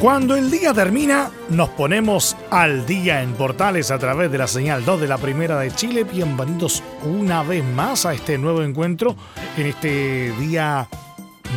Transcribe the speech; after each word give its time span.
Cuando 0.00 0.34
el 0.34 0.50
día 0.50 0.72
termina, 0.72 1.30
nos 1.50 1.68
ponemos 1.68 2.34
al 2.50 2.86
día 2.86 3.22
en 3.22 3.34
Portales 3.34 3.90
a 3.90 3.98
través 3.98 4.32
de 4.32 4.38
la 4.38 4.46
señal 4.46 4.82
2 4.82 5.02
de 5.02 5.06
la 5.06 5.18
Primera 5.18 5.60
de 5.60 5.70
Chile. 5.74 6.04
Bienvenidos 6.04 6.82
una 7.04 7.42
vez 7.42 7.62
más 7.62 8.06
a 8.06 8.14
este 8.14 8.38
nuevo 8.38 8.62
encuentro 8.62 9.14
en 9.58 9.66
este 9.66 10.32
día 10.38 10.88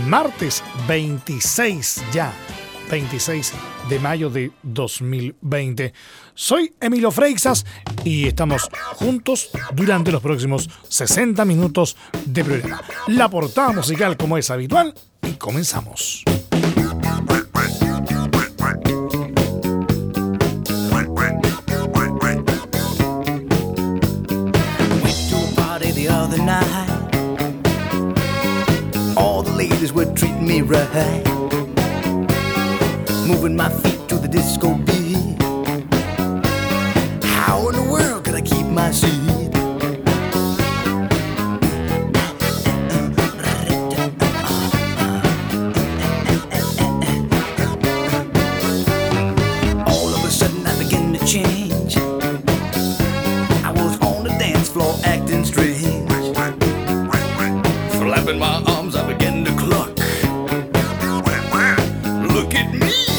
martes 0.08 0.62
26 0.90 2.04
ya, 2.12 2.34
26 2.92 3.54
de 3.88 4.00
mayo 4.00 4.30
de 4.30 4.52
2020. 4.62 5.94
Soy 6.34 6.76
Emilio 6.82 7.12
Freixas 7.12 7.66
y 8.04 8.28
estamos 8.28 8.70
juntos 8.96 9.52
durante 9.74 10.12
los 10.12 10.22
próximos 10.22 10.70
60 10.90 11.46
minutos 11.46 11.96
de 12.26 12.44
programa. 12.44 12.82
La 13.08 13.30
portada 13.30 13.72
musical 13.72 14.18
como 14.18 14.38
es 14.38 14.52
habitual 14.52 14.94
y 15.22 15.32
comenzamos. 15.36 16.26
Treating 30.16 30.48
me 30.48 30.62
right. 30.62 31.24
Moving 33.28 33.56
my 33.56 33.70
feet 33.70 34.08
to 34.10 34.16
the 34.16 34.28
disco 34.28 34.76
beat. 34.76 35.42
How 37.24 37.70
in 37.70 37.76
the 37.76 37.88
world 37.90 38.24
could 38.26 38.36
I 38.36 38.42
keep 38.42 38.66
my 38.68 38.92
seat? 38.92 39.43
Look 62.44 62.56
at 62.56 62.74
me, 62.74 63.13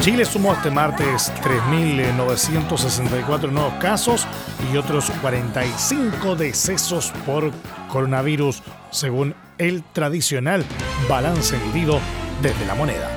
Chile 0.00 0.24
sumó 0.24 0.52
este 0.52 0.70
martes 0.70 1.32
3.964 1.42 3.50
nuevos 3.50 3.74
casos 3.74 4.26
y 4.72 4.76
otros 4.76 5.10
45 5.20 6.36
decesos 6.36 7.12
por 7.26 7.50
coronavirus, 7.88 8.62
según 8.90 9.34
el 9.58 9.82
tradicional 9.82 10.64
balance 11.08 11.56
emitido 11.56 12.00
desde 12.40 12.64
la 12.66 12.74
moneda. 12.74 13.10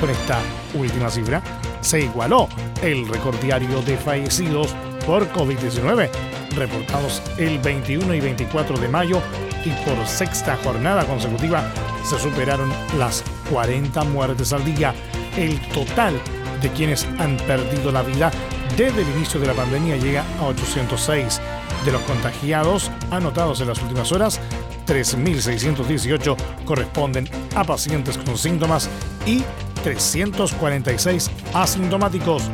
Con 0.00 0.10
esta 0.10 0.40
última 0.74 1.10
cifra, 1.10 1.42
se 1.80 2.00
igualó 2.00 2.48
el 2.82 3.06
récord 3.08 3.36
diario 3.36 3.82
de 3.82 3.96
fallecidos 3.98 4.74
por 5.06 5.30
COVID-19, 5.32 6.08
reportados 6.56 7.22
el 7.38 7.58
21 7.58 8.14
y 8.14 8.20
24 8.20 8.78
de 8.78 8.88
mayo 8.88 9.20
y 9.64 9.70
por 9.84 10.06
sexta 10.06 10.56
jornada 10.64 11.04
consecutiva 11.04 11.62
se 12.04 12.18
superaron 12.18 12.72
las 12.98 13.22
40 13.50 14.02
muertes 14.04 14.52
al 14.52 14.64
día. 14.64 14.94
El 15.36 15.60
total 15.68 16.20
de 16.60 16.68
quienes 16.70 17.06
han 17.18 17.36
perdido 17.38 17.90
la 17.90 18.02
vida 18.02 18.30
desde 18.76 19.02
el 19.02 19.08
inicio 19.16 19.40
de 19.40 19.46
la 19.46 19.54
pandemia 19.54 19.96
llega 19.96 20.24
a 20.40 20.46
806. 20.46 21.40
De 21.84 21.92
los 21.92 22.02
contagiados 22.02 22.90
anotados 23.10 23.60
en 23.60 23.68
las 23.68 23.80
últimas 23.82 24.10
horas, 24.12 24.40
3.618 24.86 26.36
corresponden 26.64 27.28
a 27.54 27.64
pacientes 27.64 28.16
con 28.18 28.38
síntomas 28.38 28.88
y 29.26 29.42
346 29.82 31.28
asintomáticos. 31.54 32.44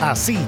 Así, 0.00 0.38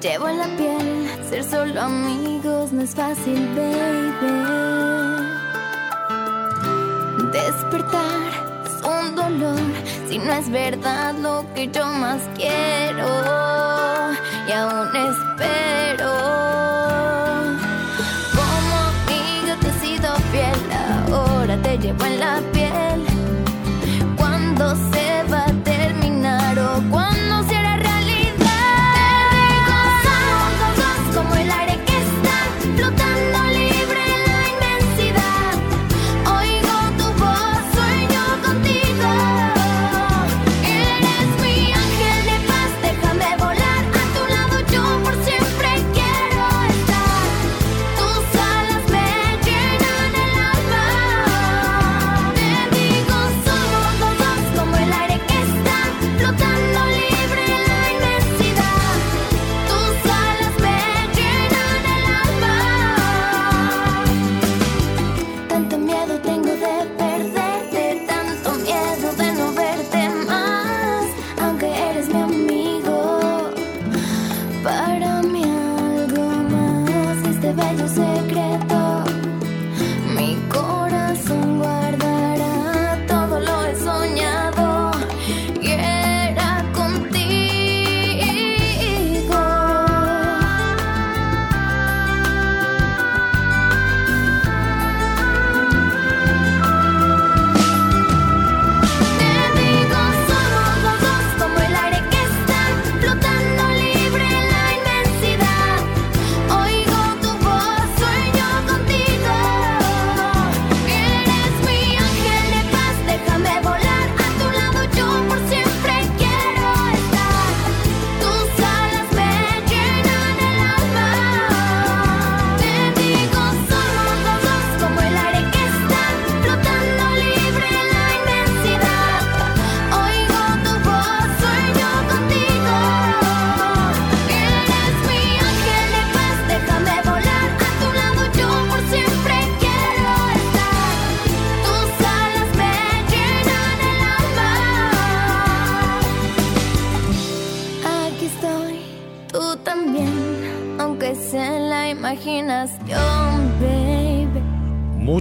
Llevo 0.05 0.29
en 0.29 0.37
la 0.37 0.49
piel. 0.57 1.09
Ser 1.29 1.43
solo 1.43 1.81
amigos 1.81 2.71
no 2.71 2.81
es 2.83 2.93
fácil, 2.93 3.41
baby. 3.55 4.33
Despertar 7.31 8.27
es 8.67 8.75
un 8.95 9.15
dolor 9.15 9.59
si 10.07 10.19
no 10.19 10.31
es 10.33 10.47
verdad 10.51 11.15
lo 11.15 11.43
que 11.55 11.67
yo 11.75 11.85
más 12.03 12.21
quiero. 12.35 13.07
Y 14.47 14.51
aún 14.51 14.89
espero. 15.09 16.11
Como 18.37 18.75
amiga 18.89 19.53
te 19.61 19.67
he 19.69 19.75
sido 19.83 20.09
fiel, 20.31 20.61
ahora 21.11 21.57
te 21.63 21.77
llevo 21.79 22.05
en 22.05 22.19
la 22.19 22.41
piel. 22.51 22.54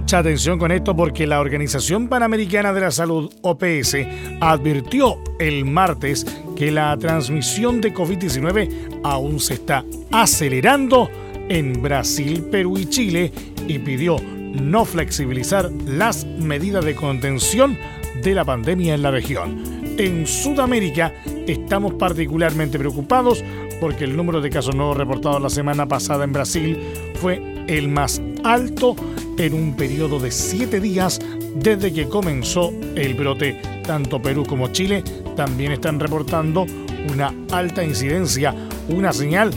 Mucha 0.05 0.19
atención 0.19 0.59
con 0.59 0.71
esto 0.71 0.95
porque 0.95 1.25
la 1.25 1.39
Organización 1.39 2.07
Panamericana 2.07 2.71
de 2.73 2.81
la 2.81 2.91
Salud, 2.91 3.33
OPS, 3.41 3.97
advirtió 4.39 5.17
el 5.39 5.65
martes 5.65 6.27
que 6.55 6.69
la 6.69 6.95
transmisión 6.95 7.81
de 7.81 7.91
COVID-19 7.91 8.99
aún 9.03 9.39
se 9.39 9.55
está 9.55 9.83
acelerando 10.11 11.09
en 11.49 11.81
Brasil, 11.81 12.43
Perú 12.51 12.77
y 12.77 12.85
Chile 12.85 13.31
y 13.67 13.79
pidió 13.79 14.17
no 14.21 14.85
flexibilizar 14.85 15.71
las 15.87 16.23
medidas 16.23 16.85
de 16.85 16.93
contención 16.93 17.75
de 18.21 18.35
la 18.35 18.45
pandemia 18.45 18.93
en 18.93 19.01
la 19.01 19.09
región. 19.09 19.63
En 19.97 20.27
Sudamérica 20.27 21.15
estamos 21.47 21.95
particularmente 21.95 22.77
preocupados 22.77 23.43
porque 23.81 24.03
el 24.03 24.15
número 24.15 24.39
de 24.39 24.51
casos 24.51 24.75
nuevos 24.75 24.97
reportados 24.97 25.41
la 25.41 25.49
semana 25.49 25.87
pasada 25.87 26.25
en 26.25 26.31
Brasil 26.31 26.79
fue 27.19 27.41
el 27.67 27.87
más 27.87 28.21
alto 28.45 28.95
en 29.37 29.53
un 29.53 29.75
periodo 29.75 30.19
de 30.19 30.31
siete 30.31 30.79
días 30.79 31.19
desde 31.55 31.91
que 31.91 32.07
comenzó 32.07 32.71
el 32.95 33.15
brote. 33.15 33.59
Tanto 33.85 34.21
Perú 34.21 34.45
como 34.47 34.69
Chile 34.69 35.03
también 35.35 35.71
están 35.71 35.99
reportando 35.99 36.65
una 37.11 37.33
alta 37.51 37.83
incidencia, 37.83 38.55
una 38.87 39.11
señal 39.11 39.51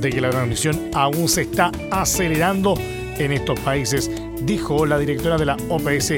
de 0.00 0.10
que 0.10 0.20
la 0.20 0.30
transmisión 0.30 0.90
aún 0.92 1.28
se 1.28 1.42
está 1.42 1.72
acelerando 1.90 2.74
en 3.18 3.32
estos 3.32 3.58
países, 3.60 4.10
dijo 4.42 4.84
la 4.86 4.98
directora 4.98 5.38
de 5.38 5.46
la 5.46 5.56
OPS, 5.68 6.14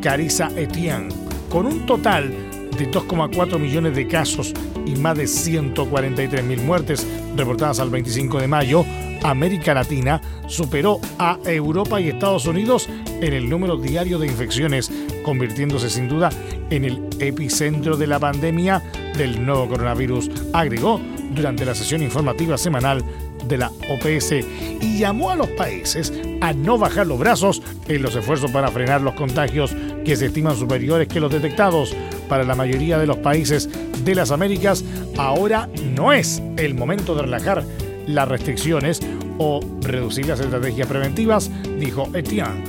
Carissa 0.00 0.50
Etienne. 0.56 1.08
Con 1.48 1.66
un 1.66 1.86
total 1.86 2.30
de 2.76 2.90
2,4 2.90 3.58
millones 3.58 3.94
de 3.94 4.06
casos 4.06 4.52
y 4.86 4.96
más 4.96 5.16
de 5.16 5.26
143 5.26 6.44
mil 6.44 6.60
muertes 6.62 7.06
reportadas 7.36 7.78
al 7.78 7.90
25 7.90 8.40
de 8.40 8.48
mayo, 8.48 8.84
América 9.22 9.74
Latina 9.74 10.20
superó 10.46 11.00
a 11.18 11.38
Europa 11.44 12.00
y 12.00 12.08
Estados 12.08 12.46
Unidos 12.46 12.88
en 13.20 13.32
el 13.32 13.48
número 13.48 13.76
diario 13.76 14.18
de 14.18 14.26
infecciones, 14.26 14.90
convirtiéndose 15.24 15.90
sin 15.90 16.08
duda 16.08 16.30
en 16.70 16.84
el 16.84 17.08
epicentro 17.20 17.96
de 17.96 18.06
la 18.06 18.18
pandemia 18.18 18.82
del 19.16 19.44
nuevo 19.44 19.68
coronavirus, 19.68 20.30
agregó 20.52 21.00
durante 21.34 21.64
la 21.64 21.74
sesión 21.74 22.02
informativa 22.02 22.58
semanal 22.58 23.04
de 23.46 23.58
la 23.58 23.70
OPS 23.88 24.32
y 24.80 24.98
llamó 24.98 25.30
a 25.30 25.36
los 25.36 25.48
países 25.48 26.12
a 26.40 26.52
no 26.52 26.78
bajar 26.78 27.06
los 27.06 27.18
brazos 27.18 27.62
en 27.88 28.02
los 28.02 28.14
esfuerzos 28.14 28.50
para 28.50 28.70
frenar 28.70 29.00
los 29.00 29.14
contagios 29.14 29.74
que 30.04 30.16
se 30.16 30.26
estiman 30.26 30.56
superiores 30.56 31.08
que 31.08 31.20
los 31.20 31.32
detectados. 31.32 31.94
Para 32.28 32.44
la 32.44 32.54
mayoría 32.54 32.98
de 32.98 33.06
los 33.06 33.18
países 33.18 33.68
de 34.04 34.14
las 34.14 34.30
Américas, 34.30 34.84
ahora 35.18 35.68
no 35.94 36.12
es 36.12 36.42
el 36.56 36.74
momento 36.74 37.14
de 37.14 37.22
relajar 37.22 37.64
las 38.06 38.28
restricciones 38.28 39.00
o 39.38 39.60
reducir 39.80 40.26
las 40.26 40.40
estrategias 40.40 40.86
preventivas, 40.86 41.50
dijo 41.78 42.08
Etienne. 42.14 42.64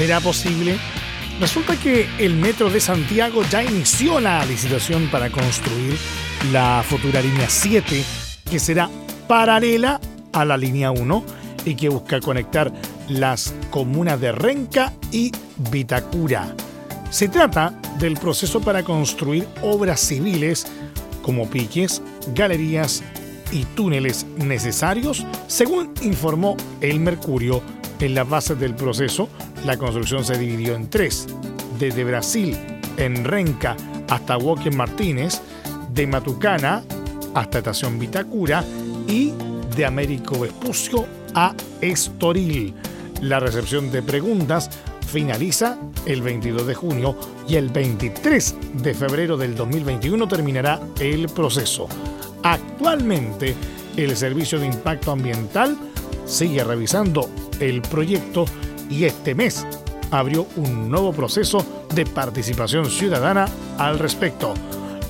¿Será 0.09 0.21
posible? 0.21 0.75
Resulta 1.39 1.75
que 1.75 2.09
el 2.17 2.33
Metro 2.33 2.71
de 2.71 2.79
Santiago 2.79 3.43
ya 3.47 3.63
inició 3.63 4.19
la 4.19 4.43
licitación 4.43 5.07
para 5.11 5.29
construir 5.29 5.95
la 6.51 6.83
futura 6.83 7.21
línea 7.21 7.47
7, 7.47 8.03
que 8.49 8.57
será 8.57 8.89
paralela 9.27 10.01
a 10.33 10.45
la 10.45 10.57
línea 10.57 10.89
1 10.89 11.23
y 11.63 11.75
que 11.75 11.89
busca 11.89 12.19
conectar 12.21 12.73
las 13.07 13.53
comunas 13.69 14.19
de 14.19 14.31
Renca 14.31 14.93
y 15.11 15.31
Vitacura. 15.69 16.55
Se 17.11 17.29
trata 17.29 17.79
del 17.99 18.15
proceso 18.15 18.61
para 18.61 18.81
construir 18.81 19.47
obras 19.61 19.99
civiles 19.99 20.65
como 21.21 21.47
piques, 21.51 22.01
galerías 22.33 23.03
y 23.51 23.63
túneles 23.75 24.25
necesarios, 24.37 25.23
según 25.45 25.93
informó 26.01 26.57
El 26.81 26.99
Mercurio. 26.99 27.61
En 27.99 28.15
las 28.15 28.29
bases 28.29 28.57
del 28.59 28.75
proceso, 28.75 29.27
la 29.65 29.77
construcción 29.77 30.23
se 30.23 30.37
dividió 30.37 30.75
en 30.75 30.89
tres, 30.89 31.27
desde 31.77 32.05
Brasil, 32.05 32.57
en 32.95 33.25
Renca, 33.25 33.75
hasta 34.07 34.37
Walker 34.37 34.73
Martínez, 34.73 35.41
de 35.93 36.07
Matucana 36.07 36.83
hasta 37.33 37.57
Estación 37.59 37.99
Vitacura 37.99 38.63
y 39.07 39.33
de 39.75 39.85
Américo 39.85 40.39
Vespucio 40.39 41.05
a 41.33 41.53
Estoril. 41.81 42.73
La 43.21 43.39
recepción 43.39 43.91
de 43.91 44.01
preguntas 44.01 44.69
finaliza 45.05 45.77
el 46.05 46.21
22 46.21 46.67
de 46.67 46.75
junio 46.75 47.17
y 47.49 47.55
el 47.55 47.69
23 47.69 48.55
de 48.81 48.93
febrero 48.93 49.35
del 49.35 49.55
2021 49.55 50.25
terminará 50.27 50.79
el 50.99 51.27
proceso. 51.27 51.87
Actualmente, 52.43 53.55
el 53.97 54.15
Servicio 54.15 54.57
de 54.59 54.67
Impacto 54.67 55.11
Ambiental 55.11 55.77
sigue 56.25 56.63
revisando 56.63 57.29
el 57.59 57.81
proyecto 57.81 58.45
y 58.89 59.05
este 59.05 59.35
mes 59.35 59.65
abrió 60.11 60.47
un 60.55 60.89
nuevo 60.89 61.13
proceso 61.13 61.65
de 61.93 62.05
participación 62.05 62.89
ciudadana 62.89 63.47
al 63.77 63.99
respecto. 63.99 64.53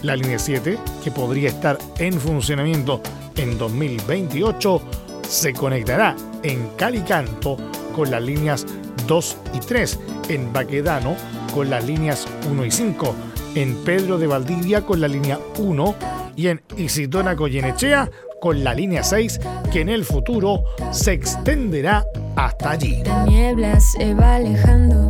La 0.01 0.15
línea 0.15 0.39
7, 0.39 0.77
que 1.03 1.11
podría 1.11 1.49
estar 1.49 1.77
en 1.97 2.19
funcionamiento 2.19 3.01
en 3.35 3.57
2028, 3.57 4.81
se 5.27 5.53
conectará 5.53 6.15
en 6.43 6.69
Calicanto 6.77 7.57
con 7.95 8.11
las 8.11 8.23
líneas 8.23 8.65
2 9.07 9.37
y 9.55 9.59
3, 9.59 9.99
en 10.29 10.53
Baquedano 10.53 11.15
con 11.53 11.69
las 11.69 11.85
líneas 11.85 12.27
1 12.49 12.65
y 12.65 12.71
5, 12.71 13.15
en 13.55 13.75
Pedro 13.83 14.17
de 14.17 14.27
Valdivia 14.27 14.85
con 14.85 15.01
la 15.01 15.07
línea 15.07 15.39
1 15.57 15.95
y 16.35 16.47
en 16.47 16.61
Isidona 16.77 17.33
Goyenechea 17.33 18.09
con 18.39 18.63
la 18.63 18.73
línea 18.73 19.03
6, 19.03 19.39
que 19.71 19.81
en 19.81 19.89
el 19.89 20.05
futuro 20.05 20.63
se 20.91 21.13
extenderá 21.13 22.05
hasta 22.35 22.71
allí. 22.71 23.03
La 23.03 23.25
niebla 23.25 23.79
se 23.79 24.13
va 24.13 24.35
alejando, 24.35 25.07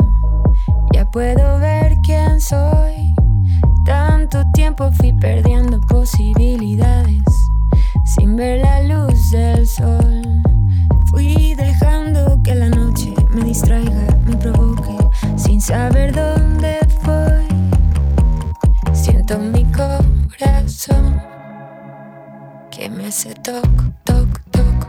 ya 0.94 1.10
puedo 1.12 1.60
ver 1.60 1.94
quién 2.06 2.40
soy. 2.42 3.14
Tanto 3.86 4.44
tiempo 4.54 4.92
fui 4.94 5.14
perdiendo 5.14 5.80
posibilidades 5.82 7.24
sin 8.06 8.36
ver 8.36 8.62
la 8.62 8.82
luz 8.84 9.32
del 9.32 9.66
sol. 9.68 10.22
Fui 11.12 11.56
dejando 11.56 12.30
distraiga, 13.50 14.06
me 14.28 14.36
provoque, 14.38 14.96
sin 15.36 15.60
saber 15.60 16.14
dónde 16.14 16.78
voy. 17.04 17.48
Siento 18.94 19.40
mi 19.40 19.66
corazón 19.72 21.09
que 22.80 22.90
me 22.90 23.08
hace 23.08 23.34
toc, 23.34 23.68
toc, 24.06 24.40
toc. 24.52 24.88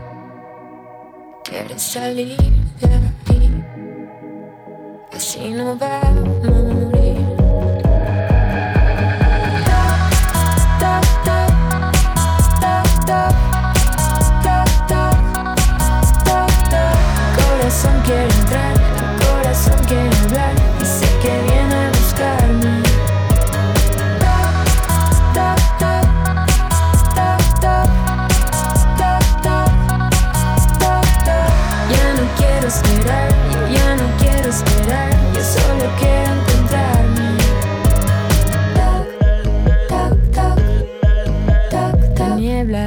Quieres 1.43 1.81
salir 1.81 2.37
de 2.79 2.87
ahí, 2.87 3.65
así 5.11 5.49
no 5.49 5.77
va 5.77 5.99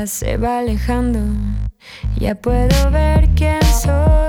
se 0.06 0.36
va 0.36 0.58
alejando, 0.58 1.18
ya 2.18 2.34
puedo 2.34 2.90
ver 2.90 3.28
quién 3.34 3.62
soy. 3.62 4.28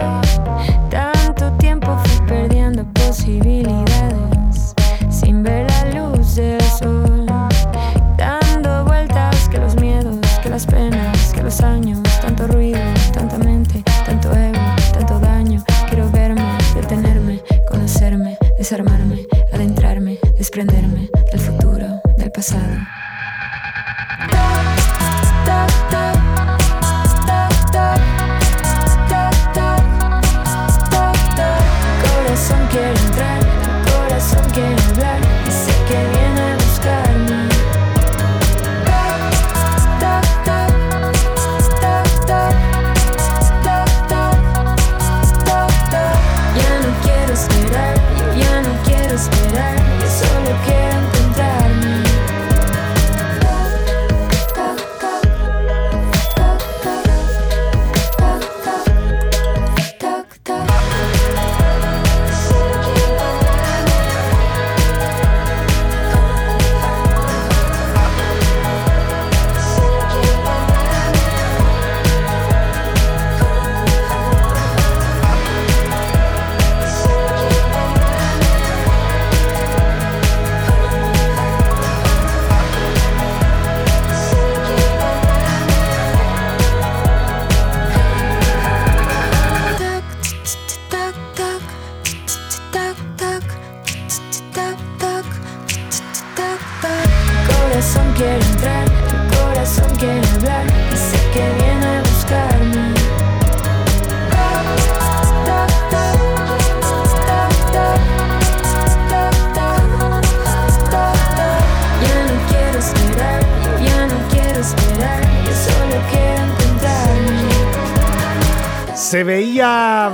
Tanto 0.89 1.51
tiempo 1.57 1.97
fui 2.03 2.27
perdiendo 2.27 2.85
posibilidades 2.93 3.84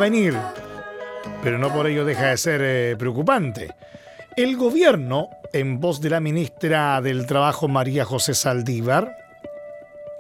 venir, 0.02 0.36
pero 1.44 1.60
no 1.60 1.72
por 1.72 1.86
ello 1.86 2.04
deja 2.04 2.30
de 2.32 2.38
ser 2.38 2.62
eh, 2.64 2.96
preocupante. 2.98 3.70
El 4.36 4.58
gobierno, 4.58 5.30
en 5.54 5.80
voz 5.80 6.02
de 6.02 6.10
la 6.10 6.20
ministra 6.20 7.00
del 7.02 7.28
Trabajo 7.28 7.68
María 7.68 8.04
José 8.04 8.34
Saldívar, 8.34 9.21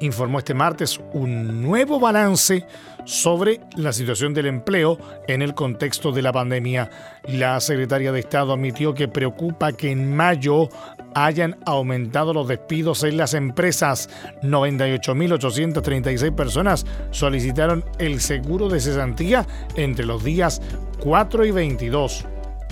informó 0.01 0.39
este 0.39 0.53
martes 0.53 0.99
un 1.13 1.61
nuevo 1.61 1.99
balance 1.99 2.65
sobre 3.05 3.61
la 3.75 3.93
situación 3.93 4.33
del 4.33 4.47
empleo 4.47 4.97
en 5.27 5.41
el 5.41 5.53
contexto 5.53 6.11
de 6.11 6.21
la 6.21 6.33
pandemia. 6.33 6.89
La 7.23 7.59
secretaria 7.59 8.11
de 8.11 8.19
Estado 8.19 8.53
admitió 8.53 8.93
que 8.93 9.07
preocupa 9.07 9.71
que 9.71 9.91
en 9.91 10.15
mayo 10.15 10.69
hayan 11.15 11.57
aumentado 11.65 12.33
los 12.33 12.47
despidos 12.47 13.03
en 13.03 13.17
las 13.17 13.33
empresas. 13.33 14.09
98.836 14.43 16.35
personas 16.35 16.85
solicitaron 17.11 17.83
el 17.99 18.21
seguro 18.21 18.69
de 18.69 18.79
cesantía 18.79 19.47
entre 19.75 20.05
los 20.05 20.23
días 20.23 20.61
4 20.99 21.45
y 21.45 21.51
22. 21.51 22.25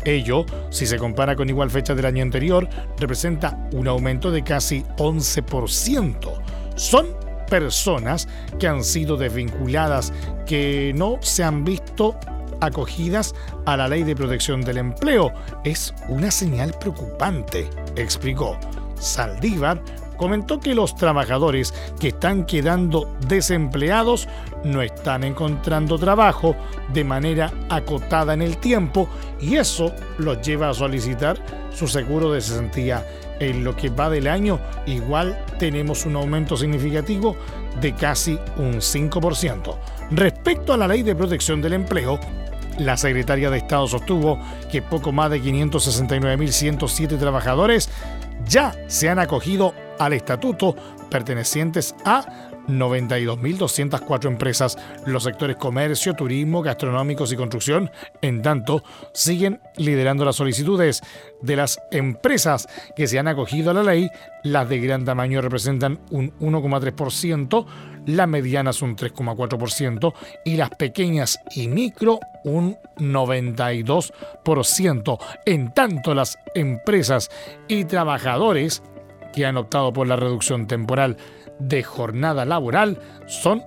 Ello, 0.05 0.45
si 0.69 0.85
se 0.85 0.97
compara 0.97 1.35
con 1.35 1.49
igual 1.49 1.69
fecha 1.69 1.93
del 1.93 2.05
año 2.05 2.23
anterior, 2.23 2.69
representa 2.97 3.67
un 3.73 3.87
aumento 3.87 4.31
de 4.31 4.43
casi 4.43 4.83
11%. 4.97 6.59
Son 6.75 7.08
personas 7.49 8.27
que 8.60 8.67
han 8.67 8.84
sido 8.84 9.17
desvinculadas, 9.17 10.13
que 10.45 10.93
no 10.95 11.17
se 11.21 11.43
han 11.43 11.63
visto 11.63 12.15
acogidas 12.62 13.34
a 13.65 13.77
la 13.77 13.88
ley 13.88 14.03
de 14.03 14.15
protección 14.15 14.62
del 14.62 14.77
empleo. 14.77 15.32
Es 15.63 15.93
una 16.08 16.32
señal 16.32 16.73
preocupante, 16.79 17.69
explicó. 17.95 18.58
Saldívar 18.95 19.82
comentó 20.17 20.60
que 20.60 20.75
los 20.75 20.95
trabajadores 20.95 21.73
que 21.99 22.10
están 22.10 22.45
quedando 22.45 23.15
desempleados 23.27 24.27
no 24.65 24.82
están 24.82 25.23
encontrando 25.23 25.97
trabajo 25.97 26.58
de 26.91 27.05
manera 27.05 27.53
acotada 27.69 28.34
en 28.34 28.41
el 28.41 28.58
tiempo 28.58 29.08
y 29.39 29.55
eso 29.55 29.93
los 30.17 30.41
lleva 30.41 30.69
a 30.69 30.73
solicitar 30.73 31.41
su 31.71 31.88
seguro 31.88 32.34
de 32.34 32.41
cesantía. 32.41 33.05
En 33.39 33.63
lo 33.63 33.75
que 33.75 33.89
va 33.89 34.10
del 34.10 34.28
año, 34.28 34.60
igual 34.86 35.45
tenemos 35.58 36.06
un 36.06 36.15
aumento 36.15 36.58
significativo 36.58 37.38
de 37.80 37.93
casi 37.93 38.38
un 38.58 38.75
5%. 38.75 39.75
Respecto 40.12 40.73
a 40.73 40.78
la 40.78 40.88
ley 40.88 41.04
de 41.04 41.15
protección 41.15 41.62
del 41.62 41.73
empleo, 41.73 42.19
la 42.80 42.97
secretaria 42.97 43.49
de 43.49 43.58
Estado 43.58 43.88
sostuvo 43.88 44.39
que 44.71 44.82
poco 44.82 45.12
más 45.12 45.30
de 45.30 45.41
569.107 45.41 47.19
trabajadores 47.19 47.89
ya 48.47 48.73
se 48.88 49.10
han 49.10 49.19
acogido 49.19 49.73
al 49.99 50.13
estatuto 50.13 50.75
pertenecientes 51.10 51.93
a 52.06 52.48
92.204 52.69 54.27
empresas. 54.27 54.77
Los 55.05 55.23
sectores 55.23 55.58
comercio, 55.58 56.13
turismo, 56.13 56.62
gastronómicos 56.62 57.34
y 57.34 57.36
construcción, 57.36 57.91
en 58.21 58.41
tanto, 58.41 58.82
siguen 59.13 59.60
liderando 59.77 60.23
las 60.25 60.38
solicitudes. 60.38 61.01
De 61.41 61.55
las 61.55 61.79
empresas 61.91 62.67
que 62.95 63.08
se 63.08 63.17
han 63.19 63.27
acogido 63.27 63.71
a 63.71 63.73
la 63.73 63.82
ley, 63.84 64.10
las 64.43 64.69
de 64.69 64.79
gran 64.79 65.05
tamaño 65.05 65.41
representan 65.41 65.99
un 66.12 66.32
1,3%, 66.39 67.65
las 68.05 68.27
medianas 68.27 68.82
un 68.82 68.95
3,4% 68.95 70.13
y 70.45 70.55
las 70.58 70.69
pequeñas 70.71 71.39
y 71.55 71.67
micro 71.67 72.19
un 72.43 72.77
92%. 72.97 75.19
En 75.45 75.71
tanto, 75.73 76.13
las 76.13 76.38
empresas 76.55 77.29
y 77.67 77.86
trabajadores 77.86 78.84
que 79.34 79.45
han 79.45 79.58
optado 79.58 79.93
por 79.93 80.08
la 80.08 80.15
reducción 80.15 80.67
temporal 80.67 81.17
de 81.60 81.84
jornada 81.84 82.45
laboral 82.45 82.98
son 83.28 83.63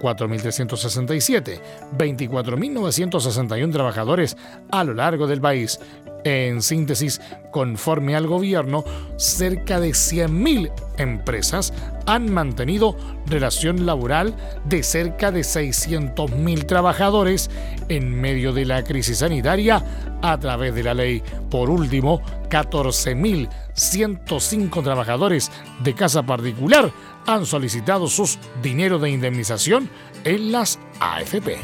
4.367, 0.00 1.60
24.961 1.96 3.72
trabajadores 3.72 4.36
a 4.70 4.84
lo 4.84 4.94
largo 4.94 5.26
del 5.26 5.40
país. 5.40 5.80
En 6.24 6.60
síntesis, 6.62 7.20
conforme 7.50 8.16
al 8.16 8.26
gobierno, 8.26 8.82
cerca 9.16 9.78
de 9.78 9.90
100.000 9.90 10.72
empresas 10.96 11.74
han 12.06 12.32
mantenido 12.32 12.96
relación 13.26 13.84
laboral 13.84 14.34
de 14.64 14.82
cerca 14.82 15.30
de 15.30 15.40
600.000 15.40 16.66
trabajadores 16.66 17.50
en 17.88 18.18
medio 18.18 18.54
de 18.54 18.64
la 18.64 18.82
crisis 18.84 19.18
sanitaria 19.18 19.84
a 20.22 20.38
través 20.38 20.74
de 20.74 20.82
la 20.82 20.94
ley. 20.94 21.22
Por 21.50 21.68
último, 21.68 22.22
14.105 22.48 24.82
trabajadores 24.82 25.52
de 25.82 25.94
casa 25.94 26.22
particular 26.22 26.90
han 27.26 27.44
solicitado 27.44 28.08
sus 28.08 28.38
dinero 28.62 28.98
de 28.98 29.10
indemnización 29.10 29.90
en 30.24 30.52
las 30.52 30.78
AFP. 31.00 31.58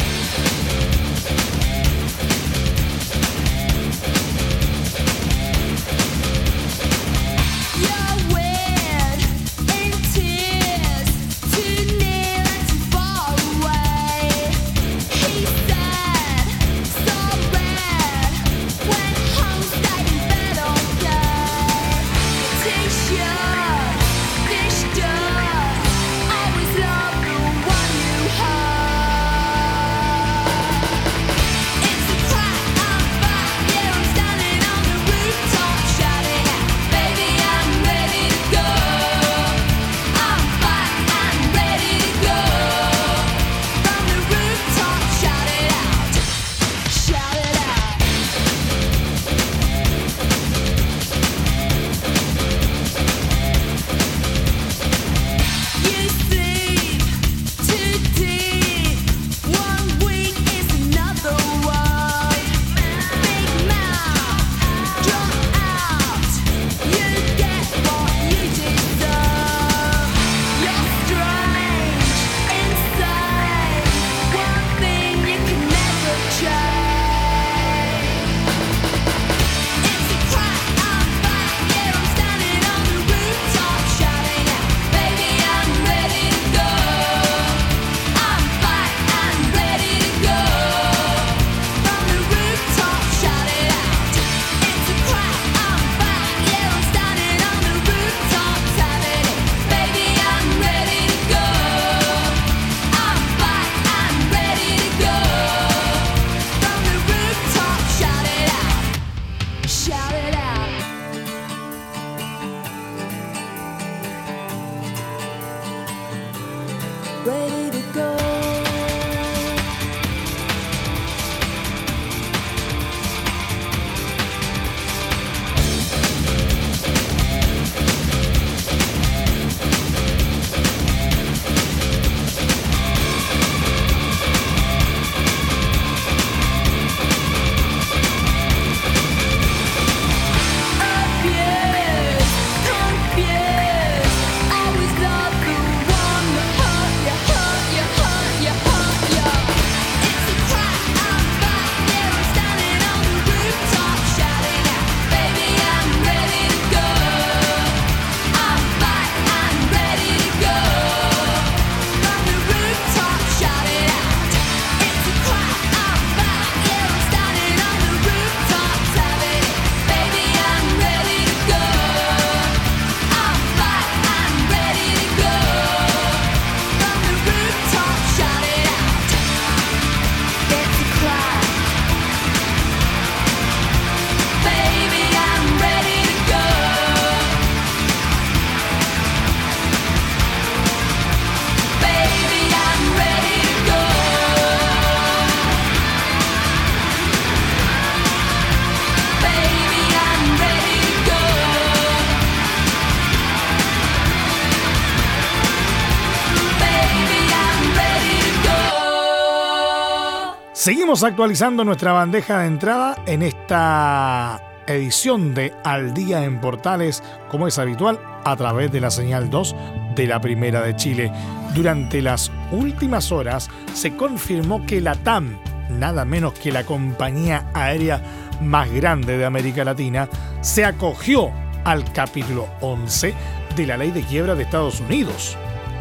Seguimos 210.61 211.05
actualizando 211.05 211.64
nuestra 211.64 211.92
bandeja 211.92 212.40
de 212.40 212.46
entrada 212.46 212.94
en 213.07 213.23
esta 213.23 214.42
edición 214.66 215.33
de 215.33 215.55
Al 215.64 215.94
Día 215.94 216.23
en 216.25 216.38
Portales, 216.38 217.03
como 217.31 217.49
es 217.49 217.59
habitual, 217.59 217.99
a 218.27 218.37
través 218.37 218.70
de 218.70 218.83
la 218.83 218.90
señal 218.90 219.31
2 219.31 219.57
de 219.96 220.07
la 220.07 220.20
Primera 220.20 220.61
de 220.61 220.77
Chile. 220.77 221.11
Durante 221.55 222.03
las 222.03 222.31
últimas 222.53 223.11
horas 223.11 223.49
se 223.73 223.96
confirmó 223.96 224.66
que 224.66 224.83
la 224.83 224.96
TAM, 224.96 225.38
nada 225.70 226.05
menos 226.05 226.35
que 226.35 226.53
la 226.53 226.64
compañía 226.64 227.46
aérea 227.55 228.03
más 228.42 228.70
grande 228.70 229.16
de 229.16 229.25
América 229.25 229.64
Latina, 229.64 230.11
se 230.42 230.66
acogió 230.66 231.31
al 231.64 231.90
capítulo 231.90 232.49
11 232.61 233.14
de 233.57 233.66
la 233.66 233.79
ley 233.79 233.92
de 233.92 234.03
quiebra 234.03 234.35
de 234.35 234.42
Estados 234.42 234.81
Unidos. 234.81 235.38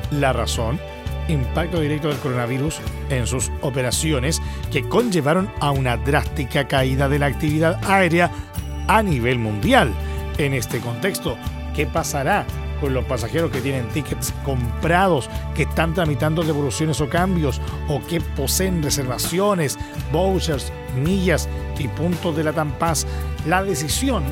La 0.10 0.32
razón, 0.32 0.80
impacto 1.30 1.80
directo 1.80 2.10
del 2.10 2.18
coronavirus 2.18 2.80
en 3.10 3.28
sus 3.28 3.52
operaciones 3.62 4.42
que 4.72 4.88
conllevaron 4.88 5.50
a 5.60 5.72
una 5.72 5.98
drástica 5.98 6.68
caída 6.68 7.08
de 7.08 7.20
la 7.20 7.28
actividad 7.28 7.80
aérea 7.89 8.32
a 8.88 9.02
nivel 9.04 9.39
mundial. 9.39 9.94
En 10.38 10.54
este 10.54 10.80
contexto, 10.80 11.38
¿qué 11.76 11.86
pasará 11.86 12.46
con 12.82 12.94
los 12.94 13.06
pasajeros 13.06 13.52
que 13.52 13.62
tienen 13.62 13.88
tickets 13.89 14.34
comprados, 14.44 15.30
que 15.54 15.63
están 15.63 15.94
tramitando 15.94 16.44
devoluciones 16.44 17.02
o 17.02 17.10
cambios, 17.10 17.62
o 17.88 18.02
que 18.06 18.22
poseen 18.22 18.82
reservaciones, 18.82 19.78
vouchers, 20.12 20.72
millas 20.96 21.50
y 21.78 21.88
puntos 21.89 22.36
de 22.36 22.44
la 22.44 22.54
Tampaz? 22.54 23.06
La 23.46 23.63
decisión 23.63 24.24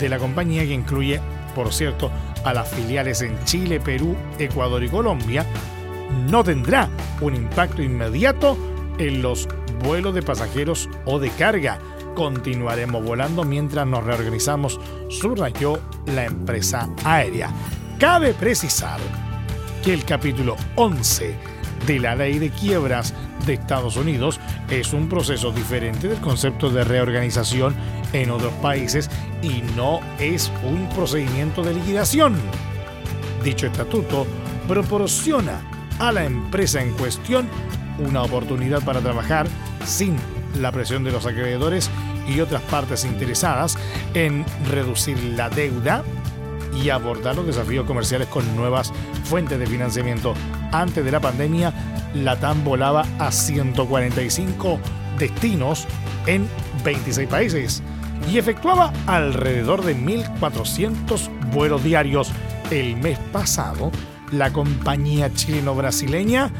de 0.00 0.08
la 0.08 0.18
compañía 0.18 0.62
que 0.62 0.72
incluye, 0.72 1.20
por 1.54 1.72
cierto, 1.72 2.10
a 2.44 2.54
las 2.54 2.68
filiales 2.68 3.20
en 3.20 3.38
Chile, 3.44 3.80
Perú, 3.80 4.16
Ecuador 4.38 4.82
y 4.82 4.88
Colombia, 4.88 5.44
no 6.26 6.44
tendrá 6.44 6.88
un 7.20 7.34
impacto 7.34 7.82
inmediato 7.82 8.56
en 8.98 9.22
los 9.22 9.48
vuelos 9.82 10.14
de 10.14 10.22
pasajeros 10.22 10.88
o 11.04 11.18
de 11.18 11.30
carga. 11.30 11.78
Continuaremos 12.14 13.04
volando 13.04 13.44
mientras 13.44 13.86
nos 13.86 14.04
reorganizamos, 14.04 14.80
subrayó 15.08 15.80
la 16.06 16.24
empresa 16.24 16.88
aérea. 17.04 17.50
Cabe 17.98 18.34
precisar 18.34 18.98
que 19.84 19.94
el 19.94 20.04
capítulo 20.04 20.56
11 20.76 21.34
de 21.86 21.98
la 22.00 22.14
ley 22.14 22.38
de 22.38 22.50
quiebras 22.50 23.14
de 23.46 23.54
Estados 23.54 23.96
Unidos 23.96 24.40
es 24.68 24.92
un 24.92 25.08
proceso 25.08 25.52
diferente 25.52 26.08
del 26.08 26.20
concepto 26.20 26.70
de 26.70 26.84
reorganización 26.84 27.74
en 28.12 28.30
otros 28.30 28.52
países 28.54 29.08
y 29.42 29.62
no 29.76 30.00
es 30.18 30.50
un 30.64 30.88
procedimiento 30.90 31.62
de 31.62 31.74
liquidación. 31.74 32.36
Dicho 33.44 33.66
estatuto 33.66 34.26
proporciona 34.66 35.77
a 35.98 36.12
la 36.12 36.24
empresa 36.24 36.82
en 36.82 36.92
cuestión 36.92 37.48
una 37.98 38.22
oportunidad 38.22 38.82
para 38.82 39.00
trabajar 39.00 39.46
sin 39.84 40.16
la 40.60 40.72
presión 40.72 41.04
de 41.04 41.12
los 41.12 41.26
acreedores 41.26 41.90
y 42.28 42.40
otras 42.40 42.62
partes 42.62 43.04
interesadas 43.04 43.76
en 44.14 44.44
reducir 44.70 45.18
la 45.36 45.48
deuda 45.48 46.04
y 46.82 46.90
abordar 46.90 47.36
los 47.36 47.46
desafíos 47.46 47.86
comerciales 47.86 48.28
con 48.28 48.56
nuevas 48.56 48.92
fuentes 49.24 49.58
de 49.58 49.66
financiamiento. 49.66 50.34
Antes 50.72 51.04
de 51.04 51.10
la 51.10 51.20
pandemia, 51.20 51.72
la 52.14 52.36
TAM 52.36 52.64
volaba 52.64 53.04
a 53.18 53.32
145 53.32 54.78
destinos 55.18 55.86
en 56.26 56.48
26 56.84 57.28
países 57.28 57.82
y 58.30 58.38
efectuaba 58.38 58.92
alrededor 59.06 59.84
de 59.84 59.96
1.400 59.96 61.28
vuelos 61.52 61.82
diarios. 61.82 62.30
El 62.70 62.96
mes 62.96 63.18
pasado, 63.32 63.90
la 64.32 64.52
compañía 64.52 65.32
chileno-brasileña 65.32 66.52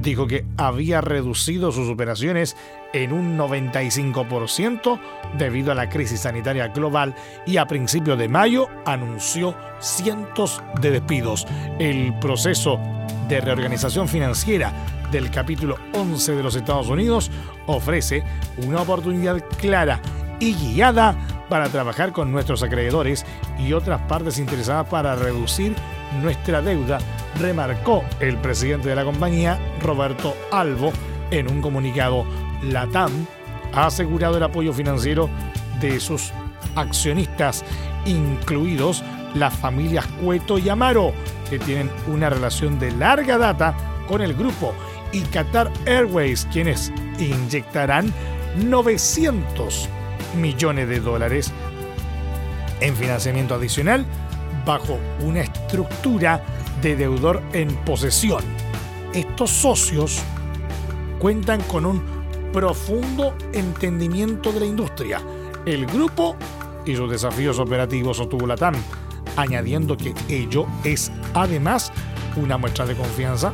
dijo 0.00 0.26
que 0.26 0.44
había 0.56 1.00
reducido 1.00 1.72
sus 1.72 1.88
operaciones 1.88 2.56
en 2.92 3.12
un 3.12 3.36
95% 3.36 5.00
debido 5.36 5.72
a 5.72 5.74
la 5.74 5.88
crisis 5.88 6.20
sanitaria 6.20 6.68
global 6.68 7.14
y 7.46 7.56
a 7.56 7.66
principios 7.66 8.18
de 8.18 8.28
mayo 8.28 8.68
anunció 8.84 9.56
cientos 9.80 10.62
de 10.80 10.90
despidos. 10.90 11.46
El 11.78 12.16
proceso 12.20 12.78
de 13.28 13.40
reorganización 13.40 14.08
financiera 14.08 14.72
del 15.10 15.30
capítulo 15.30 15.78
11 15.94 16.34
de 16.34 16.42
los 16.42 16.56
Estados 16.56 16.88
Unidos 16.88 17.30
ofrece 17.66 18.22
una 18.66 18.82
oportunidad 18.82 19.42
clara 19.58 20.00
y 20.38 20.54
guiada 20.54 21.16
para 21.48 21.68
trabajar 21.68 22.12
con 22.12 22.32
nuestros 22.32 22.62
acreedores 22.62 23.24
y 23.58 23.72
otras 23.72 24.00
partes 24.02 24.38
interesadas 24.38 24.88
para 24.88 25.14
reducir 25.14 25.74
nuestra 26.22 26.60
deuda, 26.62 26.98
remarcó 27.38 28.04
el 28.20 28.36
presidente 28.38 28.88
de 28.88 28.96
la 28.96 29.04
compañía, 29.04 29.58
Roberto 29.80 30.34
Albo, 30.50 30.92
en 31.30 31.50
un 31.50 31.60
comunicado. 31.60 32.24
La 32.62 32.86
TAM 32.86 33.10
ha 33.72 33.86
asegurado 33.86 34.36
el 34.36 34.42
apoyo 34.42 34.72
financiero 34.72 35.28
de 35.80 36.00
sus 36.00 36.32
accionistas, 36.74 37.64
incluidos 38.04 39.02
las 39.34 39.54
familias 39.54 40.06
Cueto 40.22 40.58
y 40.58 40.68
Amaro, 40.68 41.12
que 41.50 41.58
tienen 41.58 41.90
una 42.06 42.30
relación 42.30 42.78
de 42.78 42.90
larga 42.92 43.38
data 43.38 43.74
con 44.08 44.22
el 44.22 44.34
grupo, 44.34 44.72
y 45.12 45.20
Qatar 45.22 45.70
Airways, 45.86 46.46
quienes 46.52 46.92
inyectarán 47.18 48.12
900 48.64 49.88
millones 50.36 50.88
de 50.88 51.00
dólares 51.00 51.52
en 52.80 52.94
financiamiento 52.96 53.54
adicional 53.54 54.04
bajo 54.64 54.98
una 55.20 55.40
estructura 55.40 56.42
de 56.82 56.96
deudor 56.96 57.42
en 57.52 57.74
posesión. 57.84 58.42
Estos 59.12 59.50
socios 59.50 60.22
cuentan 61.18 61.62
con 61.62 61.86
un 61.86 62.02
profundo 62.52 63.34
entendimiento 63.52 64.52
de 64.52 64.60
la 64.60 64.66
industria, 64.66 65.20
el 65.66 65.86
grupo 65.86 66.36
y 66.84 66.94
sus 66.94 67.10
desafíos 67.10 67.58
operativos, 67.58 68.18
sostuvo 68.18 68.46
la 68.46 68.56
TAM, 68.56 68.74
añadiendo 69.36 69.96
que 69.96 70.14
ello 70.28 70.66
es 70.84 71.10
además 71.34 71.92
una 72.36 72.56
muestra 72.56 72.86
de 72.86 72.94
confianza 72.94 73.52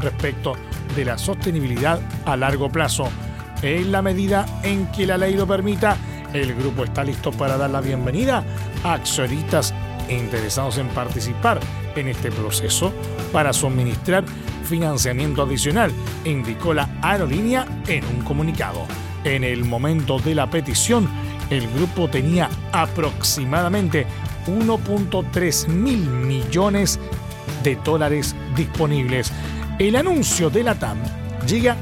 respecto 0.00 0.54
de 0.94 1.04
la 1.04 1.18
sostenibilidad 1.18 2.00
a 2.24 2.36
largo 2.36 2.70
plazo. 2.70 3.08
En 3.62 3.90
la 3.90 4.02
medida 4.02 4.46
en 4.62 4.86
que 4.92 5.06
la 5.06 5.16
ley 5.16 5.34
lo 5.34 5.46
permita, 5.46 5.96
el 6.32 6.54
grupo 6.54 6.84
está 6.84 7.02
listo 7.02 7.32
para 7.32 7.56
dar 7.56 7.70
la 7.70 7.80
bienvenida 7.80 8.44
a 8.84 8.92
accionistas 8.92 9.72
interesados 10.08 10.78
en 10.78 10.88
participar 10.88 11.60
en 11.94 12.08
este 12.08 12.30
proceso 12.30 12.92
para 13.32 13.52
suministrar 13.52 14.24
financiamiento 14.64 15.42
adicional, 15.42 15.92
indicó 16.24 16.74
la 16.74 16.88
aerolínea 17.02 17.66
en 17.86 18.04
un 18.04 18.22
comunicado. 18.22 18.82
En 19.24 19.44
el 19.44 19.64
momento 19.64 20.18
de 20.18 20.34
la 20.34 20.48
petición, 20.48 21.08
el 21.50 21.68
grupo 21.68 22.08
tenía 22.08 22.50
aproximadamente 22.72 24.06
1.3 24.46 25.68
mil 25.68 25.98
millones 25.98 26.98
de 27.62 27.76
dólares 27.76 28.34
disponibles. 28.54 29.32
El 29.78 29.96
anuncio 29.96 30.50
de 30.50 30.62
la 30.62 30.74
TAM 30.74 30.98
llega 31.46 31.76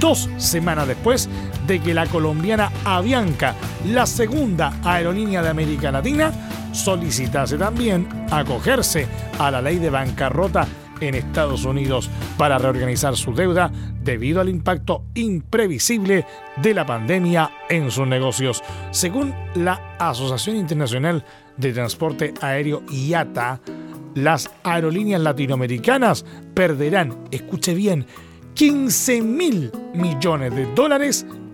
dos 0.00 0.28
semanas 0.36 0.88
después 0.88 1.28
de 1.66 1.80
que 1.80 1.94
la 1.94 2.06
colombiana 2.06 2.70
Avianca, 2.84 3.54
la 3.86 4.06
segunda 4.06 4.78
aerolínea 4.84 5.42
de 5.42 5.48
América 5.48 5.90
Latina, 5.90 6.32
solicitase 6.76 7.56
también 7.56 8.06
acogerse 8.30 9.06
a 9.38 9.50
la 9.50 9.62
ley 9.62 9.78
de 9.78 9.90
bancarrota 9.90 10.66
en 11.00 11.14
Estados 11.14 11.64
Unidos 11.64 12.10
para 12.38 12.58
reorganizar 12.58 13.16
su 13.16 13.34
deuda 13.34 13.70
debido 14.02 14.40
al 14.40 14.48
impacto 14.48 15.04
imprevisible 15.14 16.24
de 16.56 16.74
la 16.74 16.86
pandemia 16.86 17.50
en 17.68 17.90
sus 17.90 18.06
negocios. 18.06 18.62
Según 18.90 19.34
la 19.54 19.96
Asociación 19.98 20.56
Internacional 20.56 21.24
de 21.56 21.72
Transporte 21.72 22.34
Aéreo 22.40 22.82
IATA, 22.90 23.60
las 24.14 24.50
aerolíneas 24.62 25.20
latinoamericanas 25.20 26.24
perderán, 26.54 27.26
escuche 27.30 27.74
bien, 27.74 28.06
15 28.54 29.20
mil 29.22 29.70
millones 29.92 30.54
de 30.54 30.66
dólares 30.74 31.26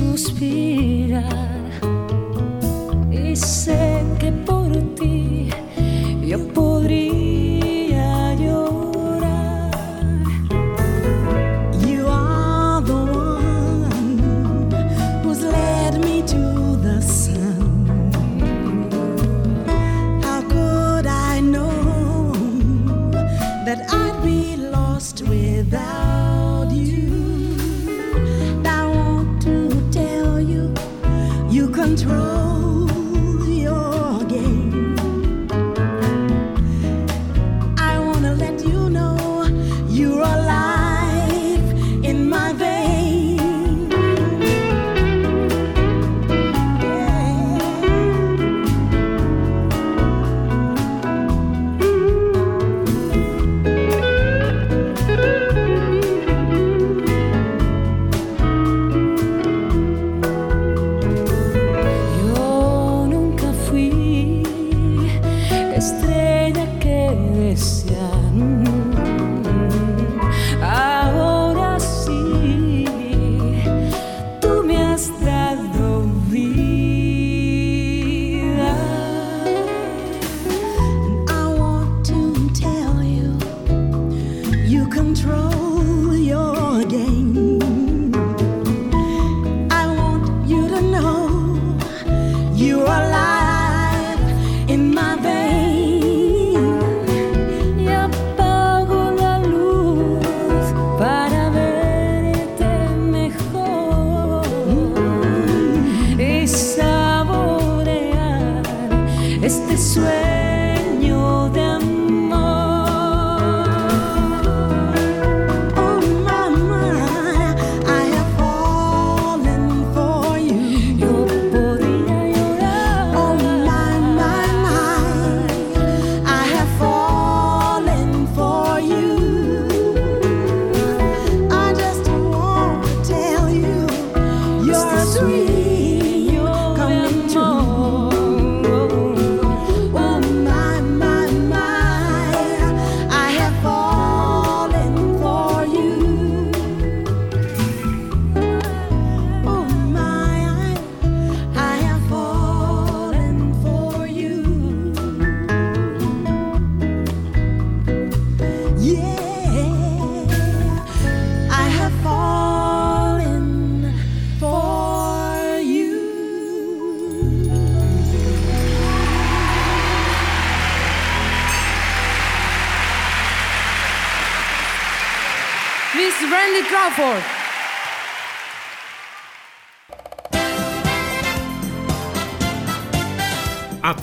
suspirar. 0.00 1.58
Y 3.10 3.36
sé 3.36 4.02
que 4.18 4.32
por 4.32 4.72
ti 4.94 5.50
yo 6.26 6.38
podría 6.48 7.49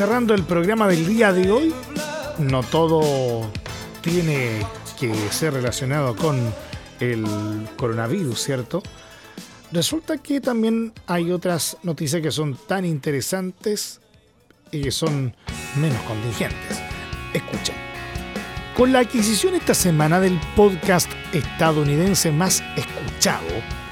Cerrando 0.00 0.32
el 0.32 0.44
programa 0.44 0.88
del 0.88 1.06
día 1.06 1.30
de 1.30 1.50
hoy, 1.50 1.74
no 2.38 2.62
todo 2.62 3.52
tiene 4.00 4.64
que 4.98 5.14
ser 5.28 5.52
relacionado 5.52 6.16
con 6.16 6.38
el 7.00 7.22
coronavirus, 7.76 8.42
¿cierto? 8.42 8.82
Resulta 9.72 10.16
que 10.16 10.40
también 10.40 10.94
hay 11.06 11.30
otras 11.30 11.76
noticias 11.82 12.22
que 12.22 12.30
son 12.30 12.56
tan 12.66 12.86
interesantes 12.86 14.00
y 14.72 14.80
que 14.80 14.90
son 14.90 15.36
menos 15.76 16.00
contingentes. 16.04 16.80
Escuchen. 17.34 17.74
Con 18.78 18.94
la 18.94 19.00
adquisición 19.00 19.54
esta 19.54 19.74
semana 19.74 20.18
del 20.18 20.40
podcast 20.56 21.10
estadounidense 21.34 22.32
más 22.32 22.62
escuchado, 22.74 23.48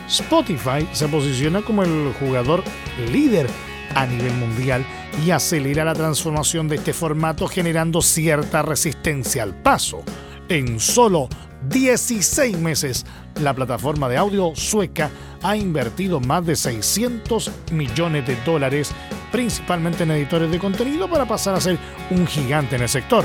Spotify 0.08 0.88
se 0.94 1.06
posiciona 1.06 1.60
como 1.60 1.82
el 1.82 2.14
jugador 2.18 2.64
líder 3.12 3.46
a 3.94 4.06
nivel 4.06 4.32
mundial 4.34 4.84
y 5.24 5.30
acelera 5.30 5.84
la 5.84 5.94
transformación 5.94 6.68
de 6.68 6.76
este 6.76 6.92
formato 6.92 7.46
generando 7.48 8.02
cierta 8.02 8.62
resistencia 8.62 9.42
al 9.42 9.54
paso. 9.54 10.02
En 10.48 10.80
solo 10.80 11.28
16 11.68 12.58
meses, 12.58 13.04
la 13.40 13.52
plataforma 13.52 14.08
de 14.08 14.16
audio 14.16 14.52
sueca 14.54 15.10
ha 15.42 15.56
invertido 15.56 16.20
más 16.20 16.46
de 16.46 16.56
600 16.56 17.50
millones 17.72 18.26
de 18.26 18.36
dólares, 18.44 18.92
principalmente 19.32 20.04
en 20.04 20.12
editores 20.12 20.50
de 20.50 20.58
contenido, 20.58 21.08
para 21.08 21.26
pasar 21.26 21.54
a 21.54 21.60
ser 21.60 21.78
un 22.10 22.26
gigante 22.26 22.76
en 22.76 22.82
el 22.82 22.88
sector. 22.88 23.24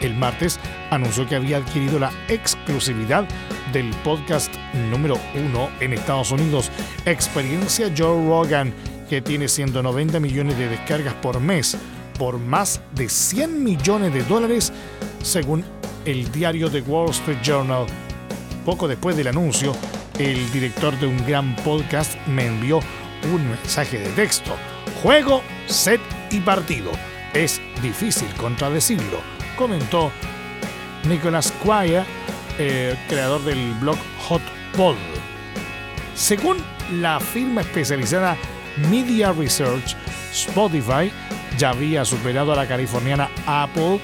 El 0.00 0.14
martes 0.14 0.60
anunció 0.90 1.26
que 1.26 1.36
había 1.36 1.56
adquirido 1.56 1.98
la 1.98 2.12
exclusividad 2.28 3.26
del 3.72 3.90
podcast 4.04 4.54
número 4.90 5.18
uno 5.34 5.68
en 5.80 5.92
Estados 5.92 6.30
Unidos, 6.30 6.70
Experiencia 7.04 7.92
Joe 7.96 8.26
Rogan, 8.26 8.72
que 9.08 9.22
tiene 9.22 9.48
190 9.48 10.20
millones 10.20 10.58
de 10.58 10.68
descargas 10.68 11.14
por 11.14 11.40
mes, 11.40 11.76
por 12.18 12.38
más 12.38 12.80
de 12.94 13.08
100 13.08 13.62
millones 13.64 14.12
de 14.12 14.22
dólares, 14.24 14.72
según 15.22 15.64
el 16.04 16.30
diario 16.30 16.70
The 16.70 16.82
Wall 16.82 17.10
Street 17.10 17.38
Journal. 17.42 17.86
Poco 18.64 18.86
después 18.86 19.16
del 19.16 19.28
anuncio, 19.28 19.74
el 20.18 20.50
director 20.52 20.98
de 20.98 21.06
un 21.06 21.16
gran 21.26 21.56
podcast 21.56 22.14
me 22.26 22.46
envió 22.46 22.80
un 23.32 23.48
mensaje 23.48 23.98
de 23.98 24.08
texto. 24.10 24.52
Juego, 25.02 25.42
set 25.66 26.00
y 26.30 26.40
partido. 26.40 26.90
Es 27.32 27.60
difícil 27.82 28.28
contradecirlo, 28.34 29.20
comentó 29.56 30.10
Nicholas 31.08 31.52
Quire, 31.62 32.04
eh, 32.58 32.96
creador 33.08 33.42
del 33.44 33.74
blog 33.80 33.98
Hot 34.28 34.42
Pod. 34.76 34.96
Según 36.14 36.56
la 37.00 37.20
firma 37.20 37.60
especializada 37.60 38.36
Media 38.90 39.32
Research, 39.32 39.96
Spotify 40.32 41.10
ya 41.58 41.70
había 41.70 42.04
superado 42.04 42.52
a 42.52 42.56
la 42.56 42.68
californiana 42.68 43.28
Apple, 43.46 44.00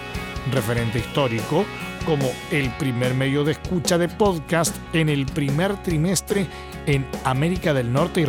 referente 0.52 0.98
histórico, 0.98 1.64
como 2.04 2.30
el 2.50 2.70
primer 2.72 3.14
medio 3.14 3.44
de 3.44 3.52
escucha 3.52 3.96
de 3.96 4.08
podcast 4.08 4.76
en 4.92 5.08
el 5.08 5.26
primer 5.26 5.82
trimestre 5.82 6.46
en 6.86 7.06
América 7.24 7.72
del 7.72 7.92
Norte 7.92 8.22
y 8.22 8.26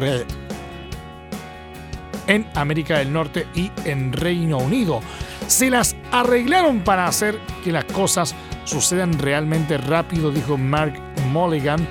en 2.27 2.47
América 2.55 2.99
del 2.99 3.11
Norte 3.11 3.47
y 3.55 3.71
en 3.85 4.13
Reino 4.13 4.57
Unido. 4.57 5.01
Se 5.47 5.69
las 5.69 5.95
arreglaron 6.11 6.81
para 6.81 7.07
hacer 7.07 7.39
que 7.63 7.71
las 7.71 7.85
cosas 7.85 8.35
sucedan 8.63 9.17
realmente 9.19 9.77
rápido, 9.77 10.31
dijo 10.31 10.57
Mark 10.57 10.99
Mulligan, 11.31 11.87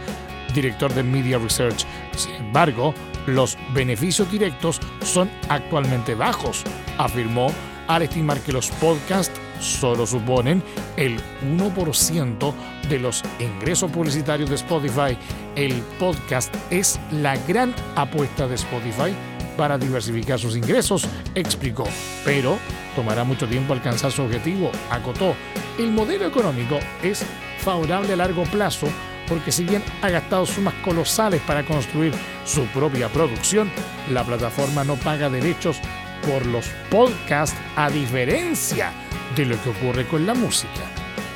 director 0.55 0.93
de 0.93 1.03
Media 1.03 1.39
Research. 1.39 1.85
Sin 2.17 2.35
embargo, 2.35 2.95
los 3.27 3.57
beneficios 3.73 4.31
directos 4.31 4.81
son 5.03 5.31
actualmente 5.49 6.15
bajos, 6.15 6.65
afirmó 6.99 7.53
al 7.89 8.03
estimar 8.03 8.41
que 8.41 8.53
los 8.53 8.71
podcasts 8.71 9.39
solo 9.61 10.07
suponen 10.07 10.63
el 10.97 11.19
1% 11.43 12.55
de 12.89 12.99
los 12.99 13.23
ingresos 13.39 13.91
publicitarios 13.91 14.49
de 14.51 14.57
Spotify. 14.57 15.17
El 15.57 15.83
podcast 15.99 16.55
es 16.71 16.99
la 17.11 17.37
gran 17.47 17.75
apuesta 17.97 18.47
de 18.47 18.55
Spotify 18.57 19.15
para 19.57 19.79
diversificar 19.79 20.39
sus 20.39 20.57
ingresos, 20.57 21.07
explicó, 21.35 21.85
pero 22.25 22.59
tomará 22.97 23.25
mucho 23.25 23.47
tiempo 23.47 23.73
alcanzar 23.73 24.11
su 24.11 24.23
objetivo, 24.23 24.71
acotó. 24.91 25.35
El 25.79 25.91
modelo 25.93 26.27
económico 26.27 26.79
es 27.03 27.25
favorable 27.59 28.13
a 28.13 28.17
largo 28.17 28.43
plazo 28.45 28.89
porque 29.29 29.53
si 29.53 29.65
bien 29.65 29.83
ha 30.03 30.09
gastado 30.09 30.47
sumas 30.47 30.75
colosales 30.85 31.41
para 31.43 31.65
construir 31.65 32.13
su 32.45 32.65
propia 32.67 33.09
producción, 33.09 33.71
la 34.11 34.25
plataforma 34.25 34.85
no 34.85 34.97
paga 34.97 35.31
derechos 35.31 35.79
por 36.27 36.45
los 36.47 36.67
podcasts 36.91 37.57
a 37.77 37.91
diferencia 37.91 38.93
de 39.37 39.47
lo 39.47 39.63
que 39.63 39.71
ocurre 39.71 40.07
con 40.07 40.27
la 40.27 40.35
música. 40.35 40.83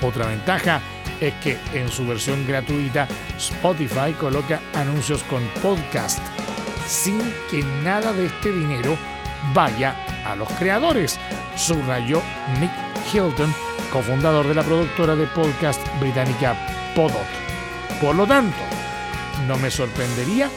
Otra 0.03 0.27
ventaja 0.27 0.81
es 1.21 1.35
que 1.35 1.59
en 1.75 1.89
su 1.89 2.07
versión 2.07 2.47
gratuita 2.47 3.09
Spotify 3.37 4.13
coloca 4.19 4.61
anuncios 4.75 5.23
con 5.25 5.43
podcast 5.63 6.21
sin 6.87 7.21
que 7.51 7.63
nada 7.85 8.13
de 8.13 8.27
este 8.27 8.51
dinero 8.51 8.97
vaya 9.53 9.95
a 10.25 10.35
los 10.35 10.49
creadores, 10.55 11.19
subrayó 11.57 12.23
Nick 12.61 12.73
Hilton, 13.13 13.55
cofundador 13.93 14.47
de 14.47 14.55
la 14.55 14.63
productora 14.63 15.15
de 15.15 15.27
podcast 15.27 15.81
británica 16.01 16.57
Podot. 16.95 17.38
Por 18.01 18.15
lo 18.15 18.27
tanto, 18.27 18.57
no 19.49 19.57
me 19.59 19.71
sorprendería 19.71 20.49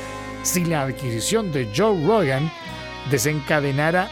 si 0.44 0.64
la 0.64 0.84
adquisición 0.84 1.52
de 1.52 1.72
Joe 1.76 2.06
Rogan 2.06 2.52
desencadenara 3.10 4.10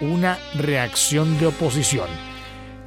una 0.00 0.38
reacción 0.54 1.38
de 1.38 1.46
oposición. 1.46 2.08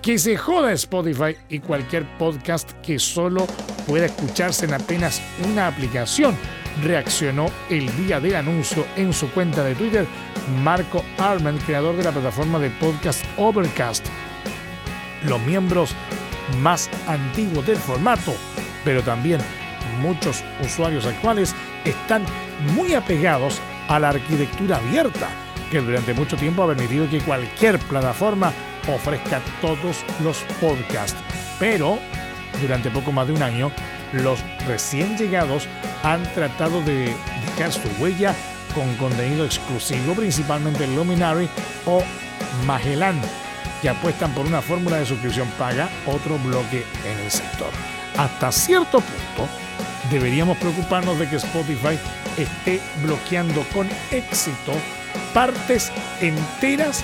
Que 0.04 0.20
se 0.20 0.38
joda 0.38 0.72
Spotify 0.74 1.36
y 1.50 1.60
cualquier 1.60 2.06
podcast 2.18 2.72
que 2.84 3.00
solo 3.00 3.48
pueda 3.88 4.06
escucharse 4.06 4.66
en 4.66 4.76
apenas 4.76 5.22
una 5.52 5.68
aplicación, 5.68 6.38
reaccionó 6.84 7.48
el 7.70 7.96
día 7.98 8.20
del 8.20 8.36
anuncio 8.36 8.86
en 8.96 9.12
su 9.12 9.30
cuenta 9.32 9.64
de 9.64 9.74
Twitter 9.74 10.06
Marco 10.64 11.04
Arman, 11.18 11.58
creador 11.58 11.98
de 11.98 12.04
la 12.04 12.12
plataforma 12.12 12.60
de 12.60 12.70
podcast 12.70 13.26
Overcast. 13.38 14.06
Los 15.26 15.42
miembros 15.42 15.96
más 16.60 16.90
antiguos 17.08 17.66
del 17.66 17.78
formato, 17.78 18.34
pero 18.86 19.02
también 19.02 19.42
muchos 20.02 20.44
usuarios 20.64 21.06
actuales 21.06 21.56
están 21.86 22.24
muy 22.76 22.94
apegados 22.94 23.60
a 23.88 24.00
la 24.00 24.10
arquitectura 24.10 24.78
abierta, 24.78 25.30
que 25.72 25.80
durante 25.80 26.14
mucho 26.14 26.38
tiempo 26.38 26.64
ha 26.64 26.68
permitido 26.68 27.10
que 27.10 27.22
cualquier 27.22 27.80
plataforma 27.80 28.54
ofrezca 28.88 29.42
todos 29.62 30.04
los 30.24 30.38
podcasts. 30.60 31.20
Pero 31.60 32.00
durante 32.62 32.90
poco 32.90 33.12
más 33.12 33.28
de 33.28 33.34
un 33.34 33.44
año, 33.44 33.72
los 34.14 34.40
recién 34.68 35.18
llegados 35.18 35.68
han 36.04 36.24
tratado 36.34 36.82
de 36.82 37.14
dejar 37.46 37.72
su 37.72 37.88
huella 38.00 38.34
con 38.74 38.96
contenido 38.96 39.46
exclusivo, 39.46 40.14
principalmente 40.14 40.84
en 40.84 40.96
Luminary 40.96 41.50
o 41.86 42.04
Magellan, 42.66 43.20
que 43.82 43.90
apuestan 43.90 44.34
por 44.34 44.46
una 44.46 44.62
fórmula 44.62 44.98
de 44.98 45.06
suscripción 45.06 45.48
paga, 45.58 45.90
otro 46.06 46.38
bloque 46.40 46.86
en 47.06 47.20
el 47.20 47.32
sector. 47.32 47.70
Hasta 48.18 48.52
cierto 48.52 49.00
punto, 49.00 49.50
deberíamos 50.12 50.58
preocuparnos 50.58 51.20
de 51.20 51.28
que 51.28 51.38
Spotify 51.38 51.98
esté 52.38 52.80
bloqueando 53.04 53.64
con 53.74 53.88
éxito 54.12 54.74
partes 55.34 55.92
enteras 56.22 57.04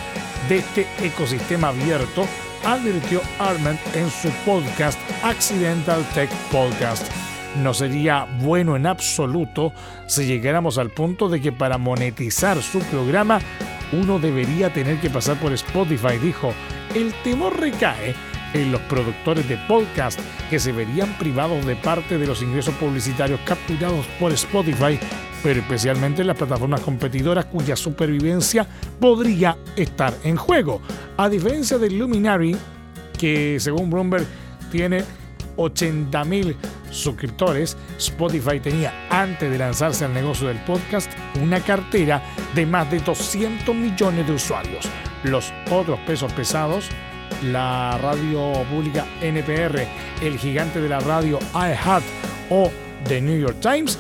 de 0.50 0.58
este 0.58 0.88
ecosistema 1.02 1.70
abierto, 1.70 2.28
advirtió 2.66 3.22
Arment 3.40 3.80
en 3.96 4.10
su 4.10 4.30
podcast 4.46 5.00
Accidental 5.24 6.04
Tech 6.14 6.30
Podcast. 6.52 7.06
No 7.62 7.74
sería 7.74 8.28
bueno 8.42 8.76
en 8.76 8.86
absoluto 8.86 9.72
si 10.08 10.26
llegáramos 10.26 10.78
al 10.78 10.90
punto 10.90 11.30
de 11.30 11.40
que 11.42 11.52
para 11.52 11.78
monetizar 11.78 12.62
su 12.62 12.80
programa 12.80 13.40
uno 13.94 14.20
debería 14.20 14.74
tener 14.74 15.00
que 15.00 15.10
pasar 15.10 15.38
por 15.40 15.54
Spotify, 15.54 16.18
dijo. 16.22 16.54
El 16.94 17.14
temor 17.24 17.60
recae 17.60 18.16
en 18.56 18.72
los 18.72 18.82
productores 18.82 19.48
de 19.50 19.58
podcast 19.68 20.20
que 20.50 20.60
se 20.60 20.72
verían 20.72 21.18
privados 21.18 21.66
de 21.66 21.76
parte 21.76 22.18
de 22.18 22.26
los 22.26 22.42
ingresos 22.42 22.74
publicitarios 22.76 23.40
capturados 23.46 24.06
por 24.20 24.32
Spotify, 24.32 24.98
pero 25.44 25.60
especialmente 25.60 26.22
en 26.22 26.28
las 26.28 26.38
plataformas 26.38 26.82
competidoras 26.82 27.46
cuya 27.46 27.76
supervivencia 27.76 28.66
podría 29.00 29.58
estar 29.76 30.14
en 30.24 30.38
juego. 30.38 30.82
A 31.18 31.28
diferencia 31.28 31.78
del 31.78 32.00
Luminary, 32.00 32.56
que 33.18 33.60
según 33.60 33.90
Bloomberg 33.90 34.26
tiene 34.72 35.04
80.000 35.58 36.56
suscriptores, 36.92 37.76
Spotify 37.98 38.60
tenía 38.62 39.08
antes 39.10 39.52
de 39.52 39.58
lanzarse 39.58 40.06
al 40.06 40.14
negocio 40.14 40.48
del 40.48 40.60
podcast 40.60 41.12
una 41.42 41.60
cartera 41.60 42.22
de 42.54 42.66
más 42.66 42.90
de 42.90 43.00
200 43.00 43.76
millones 43.76 44.26
de 44.28 44.34
usuarios. 44.34 44.90
Los 45.24 45.52
otros 45.72 46.00
pesos 46.02 46.32
pesados, 46.34 46.90
la 47.52 47.98
radio 48.02 48.54
pública 48.70 49.06
NPR, 49.22 49.86
el 50.22 50.38
gigante 50.38 50.82
de 50.82 50.90
la 50.90 51.00
radio 51.00 51.40
iHeart 51.54 52.04
o 52.50 52.72
The 53.08 53.22
New 53.22 53.40
York 53.40 53.60
Times, 53.60 53.98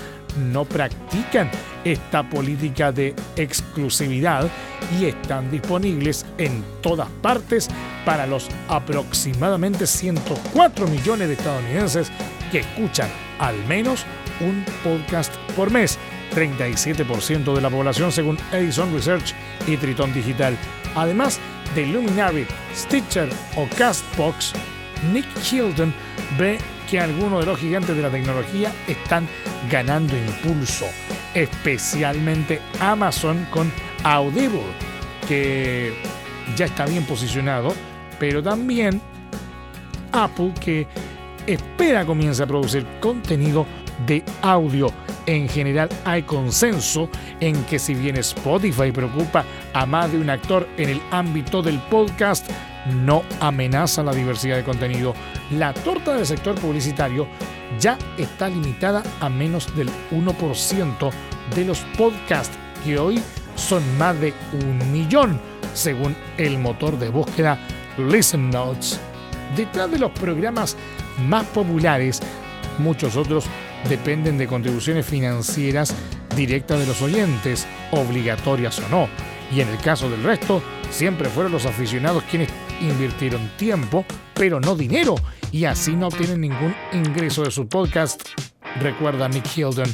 no 0.51 0.65
practican 0.65 1.49
esta 1.83 2.27
política 2.29 2.91
de 2.91 3.15
exclusividad 3.35 4.49
y 4.99 5.05
están 5.05 5.49
disponibles 5.49 6.25
en 6.37 6.63
todas 6.81 7.09
partes 7.21 7.69
para 8.03 8.25
los 8.27 8.49
aproximadamente 8.67 9.87
104 9.87 10.87
millones 10.87 11.27
de 11.27 11.33
estadounidenses 11.35 12.11
que 12.51 12.59
escuchan 12.59 13.09
al 13.39 13.55
menos 13.65 14.05
un 14.41 14.65
podcast 14.83 15.33
por 15.55 15.71
mes. 15.71 15.97
37% 16.33 17.53
de 17.53 17.61
la 17.61 17.69
población 17.69 18.11
según 18.11 18.37
Edison 18.51 18.93
Research 18.93 19.33
y 19.67 19.77
Triton 19.77 20.13
Digital. 20.13 20.57
Además 20.95 21.39
de 21.75 21.85
Luminary, 21.85 22.47
Stitcher 22.73 23.29
o 23.55 23.67
Castbox, 23.77 24.53
Nick 25.13 25.25
Hilton 25.51 25.93
ve 26.39 26.57
que 26.89 26.99
algunos 26.99 27.41
de 27.41 27.45
los 27.45 27.59
gigantes 27.59 27.95
de 27.95 28.01
la 28.01 28.09
tecnología 28.09 28.71
están 28.87 29.27
ganando 29.69 30.15
impulso, 30.15 30.85
especialmente 31.33 32.61
Amazon 32.79 33.45
con 33.51 33.71
Audible, 34.03 34.61
que 35.27 35.93
ya 36.55 36.65
está 36.65 36.85
bien 36.85 37.05
posicionado, 37.05 37.73
pero 38.19 38.41
también 38.41 39.01
Apple 40.11 40.53
que 40.59 40.87
espera 41.45 42.05
comience 42.05 42.41
a 42.41 42.47
producir 42.47 42.85
contenido 42.99 43.65
de 44.05 44.23
audio. 44.41 45.04
En 45.27 45.49
general 45.49 45.89
hay 46.03 46.23
consenso 46.23 47.09
en 47.39 47.63
que 47.65 47.79
si 47.79 47.95
bien 47.95 48.15
Spotify 48.17 48.91
preocupa 48.91 49.43
a 49.73 49.85
más 49.85 50.11
de 50.11 50.19
un 50.19 50.29
actor 50.29 50.67
en 50.77 50.89
el 50.89 51.01
ámbito 51.11 51.63
del 51.63 51.79
podcast, 51.89 52.49
no 53.03 53.23
amenaza 53.39 54.03
la 54.03 54.13
diversidad 54.13 54.57
de 54.57 54.63
contenido. 54.63 55.15
La 55.51 55.73
torta 55.73 56.15
del 56.15 56.25
sector 56.25 56.55
publicitario 56.55 57.27
ya 57.79 57.97
está 58.17 58.49
limitada 58.49 59.01
a 59.19 59.29
menos 59.29 59.75
del 59.75 59.89
1% 60.11 61.11
de 61.55 61.65
los 61.65 61.79
podcasts, 61.97 62.55
que 62.83 62.99
hoy 62.99 63.19
son 63.55 63.83
más 63.97 64.19
de 64.19 64.33
un 64.53 64.91
millón, 64.91 65.39
según 65.73 66.15
el 66.37 66.59
motor 66.59 66.99
de 66.99 67.09
búsqueda 67.09 67.57
Listen 67.97 68.51
Notes. 68.51 68.99
Detrás 69.55 69.89
de 69.89 69.99
los 69.99 70.11
programas 70.11 70.77
más 71.27 71.45
populares, 71.47 72.21
muchos 72.77 73.15
otros 73.15 73.45
dependen 73.89 74.37
de 74.37 74.47
contribuciones 74.47 75.05
financieras 75.05 75.93
directas 76.35 76.79
de 76.79 76.85
los 76.85 77.01
oyentes, 77.01 77.67
obligatorias 77.91 78.79
o 78.79 78.89
no. 78.89 79.09
Y 79.51 79.61
en 79.61 79.69
el 79.69 79.77
caso 79.77 80.09
del 80.09 80.23
resto, 80.23 80.61
siempre 80.89 81.29
fueron 81.29 81.51
los 81.51 81.65
aficionados 81.65 82.23
quienes 82.29 82.49
invirtieron 82.81 83.49
tiempo, 83.57 84.05
pero 84.33 84.59
no 84.59 84.75
dinero, 84.75 85.15
y 85.51 85.65
así 85.65 85.95
no 85.95 86.07
obtienen 86.07 86.41
ningún 86.41 86.75
ingreso 86.91 87.43
de 87.43 87.51
su 87.51 87.67
podcast. 87.67 88.21
Recuerda 88.81 89.29
Nick 89.29 89.45
Hilton, 89.55 89.93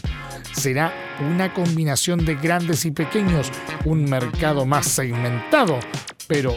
será 0.54 0.94
una 1.20 1.54
combinación 1.54 2.26
de 2.26 2.36
grandes 2.36 2.86
y 2.86 2.92
pequeños, 2.92 3.52
un 3.86 4.06
mercado 4.06 4.66
más 4.66 4.88
segmentado, 4.88 5.80
pero 6.28 6.56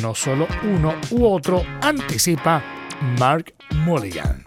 no 0.00 0.14
solo 0.14 0.46
uno 0.62 0.94
u 1.10 1.26
otro, 1.26 1.62
anticipa 1.82 2.62
Mark 3.18 3.54
Mulligan. 3.84 4.46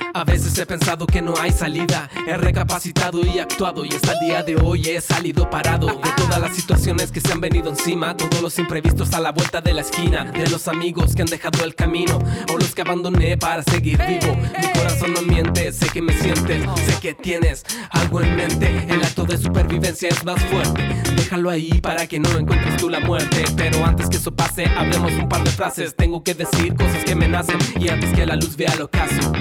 A 0.21 0.23
veces 0.23 0.55
he 0.59 0.67
pensado 0.67 1.07
que 1.07 1.19
no 1.19 1.33
hay 1.41 1.51
salida. 1.51 2.07
He 2.27 2.37
recapacitado 2.37 3.25
y 3.25 3.39
actuado. 3.39 3.83
Y 3.83 3.89
hasta 3.89 4.13
el 4.13 4.19
día 4.19 4.43
de 4.43 4.55
hoy 4.55 4.87
he 4.87 5.01
salido 5.01 5.49
parado 5.49 5.87
de 5.87 6.11
todas 6.15 6.39
las 6.39 6.55
situaciones 6.55 7.11
que 7.11 7.19
se 7.19 7.33
han 7.33 7.41
venido 7.41 7.71
encima. 7.71 8.15
Todos 8.15 8.39
los 8.39 8.59
imprevistos 8.59 9.13
a 9.13 9.19
la 9.19 9.31
vuelta 9.31 9.61
de 9.61 9.73
la 9.73 9.81
esquina. 9.81 10.25
De 10.25 10.47
los 10.47 10.67
amigos 10.67 11.15
que 11.15 11.23
han 11.23 11.27
dejado 11.27 11.63
el 11.63 11.73
camino. 11.73 12.19
O 12.53 12.57
los 12.59 12.75
que 12.75 12.83
abandoné 12.83 13.35
para 13.35 13.63
seguir 13.63 13.97
vivo. 13.97 14.35
Mi 14.35 14.79
corazón 14.79 15.15
no 15.15 15.23
miente, 15.23 15.71
sé 15.73 15.89
que 15.89 16.03
me 16.03 16.13
sientes. 16.13 16.65
Sé 16.85 16.99
que 17.01 17.15
tienes 17.15 17.65
algo 17.89 18.21
en 18.21 18.35
mente. 18.35 18.85
El 18.89 19.03
acto 19.03 19.23
de 19.23 19.39
supervivencia 19.39 20.09
es 20.09 20.23
más 20.23 20.39
fuerte. 20.43 20.83
Déjalo 21.15 21.49
ahí 21.49 21.81
para 21.81 22.05
que 22.05 22.19
no 22.19 22.29
encuentres 22.37 22.77
tú 22.77 22.89
la 22.89 22.99
muerte. 22.99 23.43
Pero 23.57 23.83
antes 23.83 24.07
que 24.07 24.17
eso 24.17 24.29
pase, 24.29 24.67
hablemos 24.67 25.13
un 25.13 25.27
par 25.27 25.43
de 25.43 25.49
frases. 25.49 25.95
Tengo 25.95 26.23
que 26.23 26.35
decir 26.35 26.75
cosas 26.75 27.03
que 27.05 27.15
me 27.15 27.27
nacen. 27.27 27.57
Y 27.79 27.89
antes 27.89 28.13
que 28.13 28.23
la 28.27 28.35
luz 28.35 28.55
vea 28.55 28.71
el 28.73 28.83
ocaso, 28.83 29.31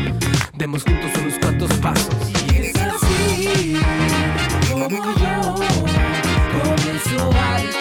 demos 0.60 0.84
juntos 0.84 1.10
unos 1.18 1.38
cuantos 1.38 1.72
pasos. 1.78 2.14
Y 2.52 2.56
es 2.56 2.76
así 2.76 3.76
como 4.70 4.88
yo 4.90 5.54
comienzo 6.52 7.30
a 7.32 7.79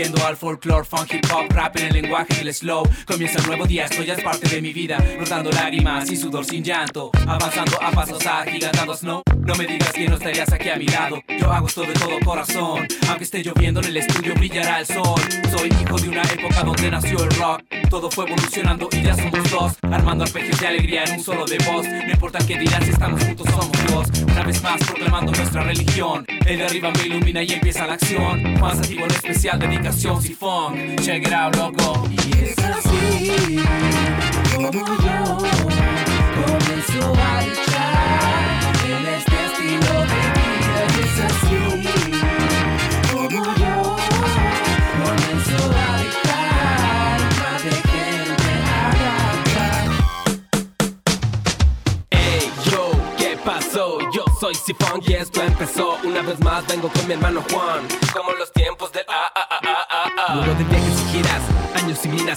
y 0.00 0.02
yendo 0.02 0.26
al 0.26 0.36
folklore, 0.36 0.84
funk, 0.84 1.12
hip 1.12 1.26
hop, 1.32 1.52
rap 1.52 1.76
en 1.76 1.86
el 1.86 2.02
lenguaje 2.02 2.34
del 2.34 2.54
slow. 2.54 2.82
Comienza 3.06 3.38
un 3.40 3.46
nuevo 3.46 3.66
día, 3.66 3.84
esto 3.84 4.02
ya 4.02 4.14
es 4.14 4.22
parte 4.22 4.48
de 4.48 4.62
mi 4.62 4.72
vida. 4.72 4.98
Rodando 5.18 5.50
lágrimas 5.50 6.10
y 6.10 6.16
sudor 6.16 6.44
sin 6.44 6.64
llanto. 6.64 7.10
Avanzando 7.26 7.80
a 7.82 7.90
pasos 7.90 8.24
agigantados, 8.26 9.02
no. 9.02 9.22
No 9.40 9.54
me 9.56 9.66
digas 9.66 9.92
que 9.92 10.08
no 10.08 10.16
estarías 10.16 10.52
aquí 10.52 10.68
a 10.68 10.76
mi 10.76 10.86
lado. 10.86 11.22
Yo 11.38 11.50
hago 11.50 11.66
esto 11.66 11.82
de 11.82 11.92
todo 11.94 12.18
corazón. 12.24 12.86
Aunque 13.08 13.24
esté 13.24 13.42
lloviendo 13.42 13.80
en 13.80 13.86
el 13.86 13.96
estudio, 13.96 14.34
brillará 14.34 14.80
el 14.80 14.86
sol. 14.86 15.20
Soy 15.50 15.68
hijo 15.68 15.98
de 15.98 16.08
una 16.08 16.22
época 16.22 16.62
donde 16.62 16.90
nació 16.90 17.24
el 17.24 17.30
rock. 17.30 17.62
Todo 17.90 18.10
fue 18.10 18.26
evolucionando 18.26 18.88
y 18.92 19.02
ya 19.02 19.14
somos 19.14 19.50
dos. 19.50 19.72
Armando 19.82 20.24
arpegios 20.24 20.60
de 20.60 20.66
alegría 20.68 21.04
en 21.04 21.14
un 21.14 21.24
solo 21.24 21.44
de 21.44 21.58
voz. 21.58 21.86
No 21.86 22.10
importa 22.10 22.38
qué 22.46 22.58
dirás, 22.58 22.84
si 22.84 22.90
estamos 22.90 23.22
juntos, 23.24 23.46
somos 23.50 23.86
dos. 23.90 24.22
Una 24.22 24.44
vez 24.44 24.62
más 24.62 24.80
proclamando 24.84 25.32
nuestra 25.32 25.64
religión. 25.64 26.24
El 26.46 26.58
de 26.58 26.64
arriba 26.64 26.90
me 26.92 27.06
ilumina 27.06 27.42
y 27.42 27.52
empieza 27.52 27.86
la 27.86 27.94
acción. 27.94 28.60
Más 28.60 28.78
activo 28.78 29.04
en 29.04 29.10
especial, 29.10 29.58
sifón. 29.92 30.96
Check 31.02 31.26
it 31.26 31.32
out, 31.32 31.56
loco. 31.56 32.08
Y 32.10 32.32
es 32.44 32.58
así 32.58 33.58
como 34.54 34.70
yo 34.72 35.36
comienzo 36.36 37.02
a 37.14 37.42
luchar 37.42 38.60
en 38.86 39.06
este 39.06 39.36
estilo 39.46 39.94
de 40.10 40.20
vida. 40.36 40.82
Y 40.86 41.00
es 41.00 41.16
así 41.26 41.56
como 43.10 43.42
yo 43.56 43.76
comienzo 45.04 45.60
a 45.76 45.78
dictar 46.02 47.18
más 47.40 47.60
de 47.64 47.70
gente 47.70 48.50
haga. 48.66 49.16
Ey, 52.10 52.42
yo, 52.70 52.82
¿qué 53.18 53.30
pasó? 53.44 53.98
Yo 54.12 54.24
soy 54.40 54.54
Sifón 54.54 55.00
y 55.06 55.12
esto 55.14 55.42
empezó. 55.42 55.98
Una 56.04 56.22
vez 56.22 56.40
más 56.40 56.66
vengo 56.66 56.88
con 56.88 57.06
mi 57.06 57.14
hermano 57.14 57.42
Juan. 57.50 57.86
Como 58.14 58.32
los 58.32 58.52
tiempos 58.52 58.92
del 58.92 58.99
Luego 60.34 60.54
de 60.54 60.64
viajes 60.64 60.89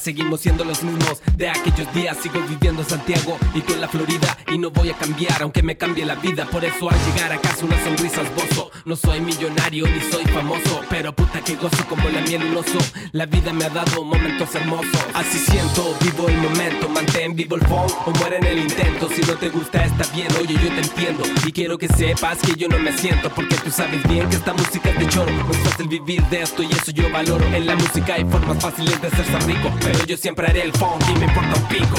seguimos 0.04 0.42
siendo 0.42 0.64
los 0.64 0.84
mismos. 0.84 1.22
De 1.38 1.50
aquellos 1.50 1.92
días 1.94 2.18
sigo 2.22 2.40
viviendo 2.48 2.82
en 2.82 2.90
Santiago 2.90 3.38
y 3.54 3.62
tú 3.62 3.74
en 3.74 3.82
la 3.82 3.88
Florida. 3.88 4.38
Y 4.52 4.58
no 4.58 4.70
voy 4.72 4.90
a 4.90 4.94
cambiar, 4.94 5.42
aunque 5.42 5.64
me 5.64 5.78
cambie 5.78 6.06
la 6.06 6.16
vida. 6.16 6.46
Por 6.46 6.64
eso 6.66 6.90
al 6.90 6.98
llegar 7.06 7.32
a 7.32 7.38
casa 7.40 7.66
una 7.66 7.82
sonrisa 7.84 8.22
esbozo. 8.22 8.72
No 8.86 8.96
soy 8.96 9.22
millonario 9.22 9.88
ni 9.88 10.02
soy 10.12 10.26
famoso, 10.26 10.82
pero 10.90 11.14
puta 11.16 11.42
que 11.42 11.56
gozo 11.56 11.86
como 11.88 12.10
la 12.10 12.22
miel 12.22 12.44
un 12.44 12.58
oso. 12.58 12.80
La 13.12 13.26
vida 13.26 13.54
me 13.54 13.66
ha 13.66 13.70
dado 13.70 14.04
momentos 14.04 14.54
hermosos. 14.56 15.06
Así 15.14 15.38
siento, 15.40 15.96
vivo 16.02 16.28
el 16.28 16.38
momento, 16.38 16.90
mantén 16.90 17.36
vivo 17.36 17.56
el 17.56 17.62
phone 17.62 17.92
o 18.06 18.12
muere 18.20 18.38
en 18.38 18.46
el 18.46 18.58
intento. 18.60 19.10
Si 19.10 19.22
no 19.22 19.34
te 19.36 19.50
gusta 19.50 19.84
está 19.86 20.06
bien, 20.14 20.28
oye 20.40 20.54
yo 20.54 20.70
te 20.70 20.82
entiendo 20.82 21.24
y 21.46 21.52
quiero 21.52 21.78
que 21.78 21.88
sepas 21.88 22.40
que 22.40 22.56
yo 22.56 22.68
no 22.68 22.80
me 22.80 22.92
siento 22.98 23.30
porque 23.30 23.56
tú 23.56 23.72
sabes 23.72 24.04
bien 24.08 24.30
que 24.30 24.36
esta 24.36 24.54
música 24.54 24.90
es 24.90 25.00
de 25.00 25.08
choro. 25.08 25.32
No 25.32 25.52
es 25.52 25.58
fácil 25.58 25.88
vivir 25.88 26.22
de 26.24 26.42
esto 26.42 26.64
y 26.64 26.72
eso 26.72 26.92
yo 26.92 27.10
valoro. 27.12 27.46
En 27.54 27.66
la 27.66 27.76
música 27.76 28.16
hay 28.16 28.26
formas 28.26 28.62
fáciles 28.62 29.02
de 29.02 29.08
hacerse 29.08 29.40
rico, 29.48 29.63
pero 29.82 30.06
yo 30.06 30.18
siempre 30.18 30.48
haré 30.48 30.64
el 30.64 30.74
funk 30.74 31.02
y 31.10 31.20
me 31.20 31.26
importa 31.26 31.56
un 31.56 31.68
pico. 31.68 31.96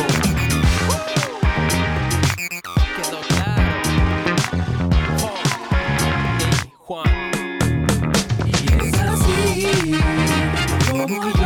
Juan. 6.79 7.31
Y 8.47 8.87
es 8.87 9.01
así 9.01 9.93
como 10.91 11.07
yo 11.09 11.44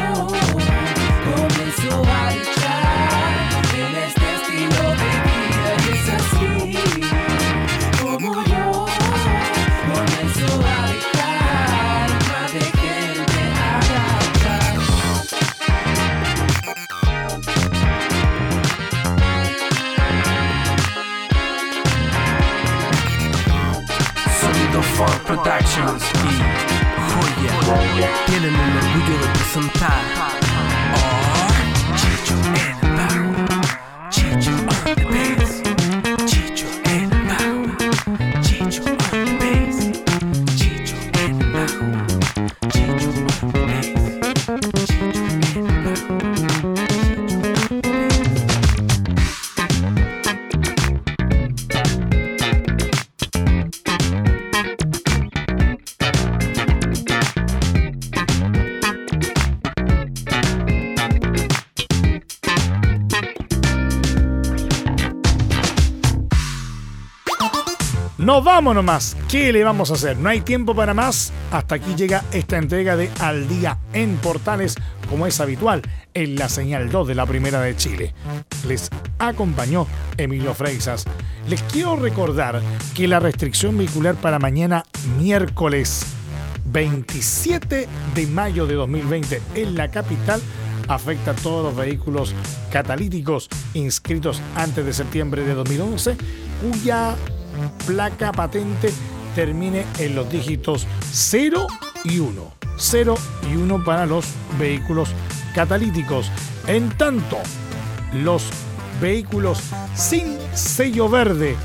Funk 24.98 25.22
Productions 25.26 26.02
y 26.24 26.42
Joya 27.64 28.10
tienen 28.26 28.52
el 28.52 28.76
orgullo 28.78 29.16
de 29.20 30.37
vamos 68.48 68.74
nomás. 68.74 69.14
¿Qué 69.28 69.52
le 69.52 69.62
vamos 69.62 69.90
a 69.90 69.94
hacer? 69.94 70.16
No 70.16 70.30
hay 70.30 70.40
tiempo 70.40 70.74
para 70.74 70.94
más. 70.94 71.34
Hasta 71.52 71.74
aquí 71.74 71.94
llega 71.94 72.24
esta 72.32 72.56
entrega 72.56 72.96
de 72.96 73.10
Al 73.20 73.46
Día 73.46 73.76
en 73.92 74.16
Portales, 74.16 74.74
como 75.10 75.26
es 75.26 75.38
habitual, 75.40 75.82
en 76.14 76.34
la 76.36 76.48
señal 76.48 76.90
2 76.90 77.08
de 77.08 77.14
la 77.14 77.26
Primera 77.26 77.60
de 77.60 77.76
Chile. 77.76 78.14
Les 78.66 78.88
acompañó 79.18 79.86
Emilio 80.16 80.54
Freixas. 80.54 81.04
Les 81.46 81.62
quiero 81.64 81.96
recordar 81.96 82.62
que 82.94 83.06
la 83.06 83.20
restricción 83.20 83.76
vehicular 83.76 84.14
para 84.14 84.38
mañana 84.38 84.82
miércoles 85.18 86.06
27 86.72 87.86
de 88.14 88.26
mayo 88.28 88.66
de 88.66 88.74
2020 88.76 89.42
en 89.56 89.74
la 89.74 89.90
capital 89.90 90.40
afecta 90.88 91.32
a 91.32 91.34
todos 91.34 91.62
los 91.62 91.76
vehículos 91.76 92.34
catalíticos 92.72 93.50
inscritos 93.74 94.40
antes 94.56 94.86
de 94.86 94.94
septiembre 94.94 95.42
de 95.42 95.52
2011 95.52 96.16
cuya 96.62 97.14
placa 97.86 98.32
patente 98.32 98.92
termine 99.34 99.84
en 99.98 100.14
los 100.14 100.28
dígitos 100.30 100.86
0 101.12 101.66
y 102.04 102.18
1. 102.18 102.52
0 102.76 103.14
y 103.50 103.56
1 103.56 103.84
para 103.84 104.06
los 104.06 104.26
vehículos 104.58 105.10
catalíticos. 105.54 106.30
En 106.66 106.88
tanto, 106.96 107.38
los 108.12 108.44
vehículos 109.00 109.60
sin 109.94 110.38
sello 110.54 111.08
verde 111.08 111.56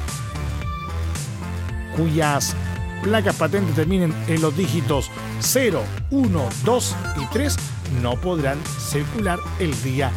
cuyas 1.96 2.56
placas 3.04 3.36
patentes 3.36 3.76
terminen 3.76 4.14
en 4.28 4.41
los 4.41 4.56
dígitos 4.56 5.12
0, 5.39 5.82
1, 6.12 6.50
2 6.64 6.96
y 7.22 7.26
3 7.34 7.56
no 8.02 8.16
podrán 8.16 8.58
circular 8.80 9.39
el 9.60 9.82
día 9.84 10.12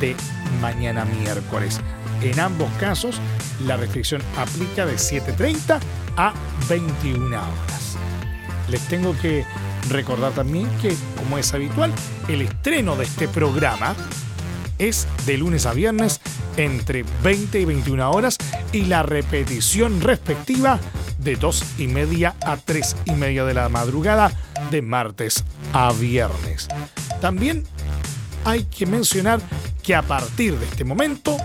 de 0.00 0.16
mañana 0.60 1.04
miércoles. 1.04 1.80
En 2.22 2.38
ambos 2.38 2.70
casos, 2.78 3.20
la 3.66 3.76
restricción 3.76 4.22
aplica 4.36 4.86
de 4.86 4.94
7.30 4.94 5.80
a 6.16 6.32
21 6.68 7.26
horas. 7.26 7.96
Les 8.68 8.80
tengo 8.88 9.16
que 9.20 9.44
recordar 9.88 10.32
también 10.32 10.68
que, 10.80 10.94
como 11.16 11.38
es 11.38 11.52
habitual, 11.52 11.92
el 12.28 12.42
estreno 12.42 12.94
de 12.94 13.04
este 13.04 13.26
programa 13.26 13.96
es 14.78 15.08
de 15.26 15.36
lunes 15.36 15.66
a 15.66 15.72
viernes 15.72 16.20
entre 16.56 17.04
20 17.22 17.60
y 17.60 17.64
21 17.64 18.10
horas 18.10 18.36
y 18.72 18.82
la 18.82 19.02
repetición 19.02 20.00
respectiva 20.00 20.78
de 21.18 21.36
2 21.36 21.64
y 21.78 21.88
media 21.88 22.34
a 22.44 22.56
3 22.56 22.96
y 23.06 23.12
media 23.12 23.44
de 23.44 23.54
la 23.54 23.68
madrugada 23.68 24.32
de 24.70 24.80
martes 24.80 25.44
a 25.72 25.92
viernes. 25.92 26.68
También 27.20 27.64
hay 28.44 28.64
que 28.64 28.86
mencionar 28.86 29.40
que 29.82 29.94
a 29.94 30.02
partir 30.02 30.58
de 30.58 30.66
este 30.66 30.84
momento 30.84 31.36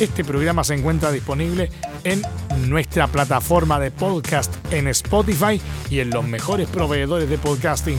este 0.00 0.24
programa 0.24 0.62
se 0.62 0.74
encuentra 0.74 1.10
disponible 1.10 1.70
en 2.04 2.22
nuestra 2.68 3.08
plataforma 3.08 3.80
de 3.80 3.90
podcast 3.90 4.54
en 4.72 4.86
Spotify 4.88 5.60
y 5.90 6.00
en 6.00 6.10
los 6.10 6.24
mejores 6.24 6.68
proveedores 6.68 7.28
de 7.28 7.36
podcasting. 7.38 7.98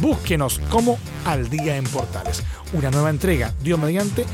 Búsquenos 0.00 0.60
como 0.70 0.98
Al 1.24 1.48
Día 1.48 1.76
en 1.76 1.84
Portales. 1.84 2.42
Una 2.74 2.90
nueva 2.90 3.10
entrega, 3.10 3.54
Dios 3.62 3.78
mediante, 3.78 4.26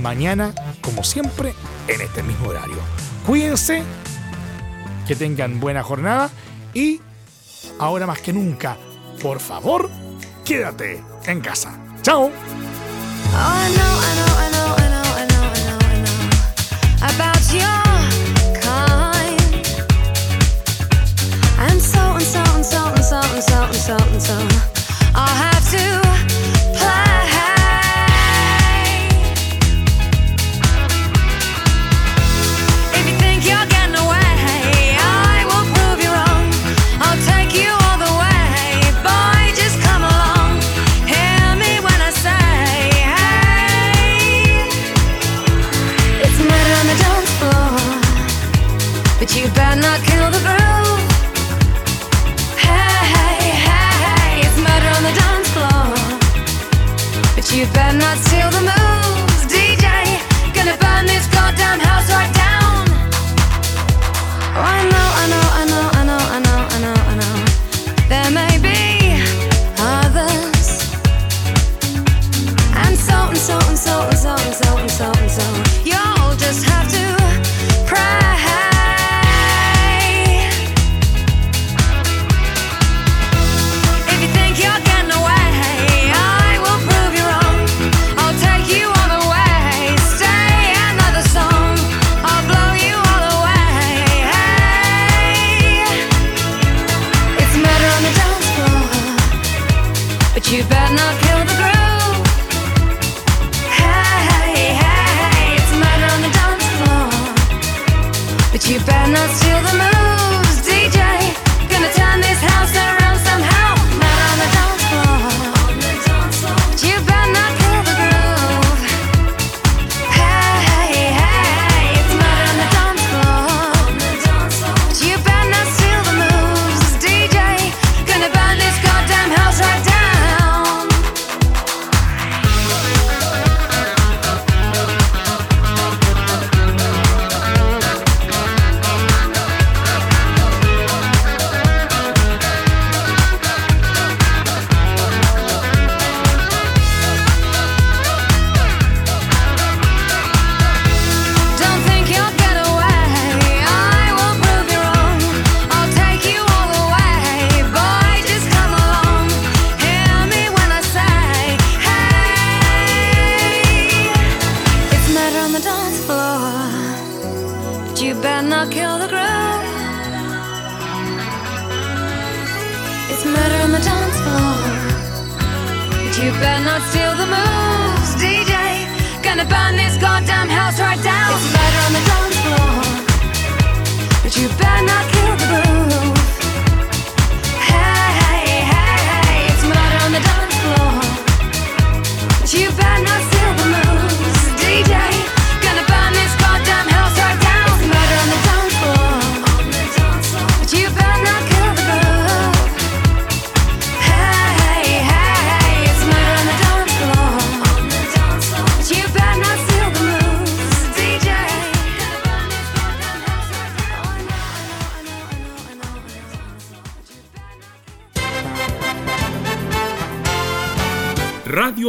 mañana, 0.00 0.52
como 0.80 1.04
siempre, 1.04 1.54
en 1.86 2.00
este 2.00 2.22
mismo 2.22 2.48
horario. 2.48 2.78
Cuídense, 3.24 3.82
que 5.06 5.14
tengan 5.14 5.60
buena 5.60 5.84
jornada 5.84 6.30
y 6.74 7.00
ahora 7.78 8.06
más 8.06 8.20
que 8.20 8.32
nunca, 8.32 8.76
por 9.22 9.38
favor, 9.38 9.88
quédate 10.44 11.02
en 11.26 11.40
casa. 11.40 11.78
¡Chao! 12.02 12.32
So 21.86 22.00
and 22.14 22.22
so 22.22 22.40
and 22.54 22.64
so 22.64 22.84
and 22.86 23.04
so 23.04 23.20
and 23.20 23.42
so 23.42 23.62
and 23.62 23.74
so 23.74 23.96
and 23.96 24.22
so. 24.22 24.75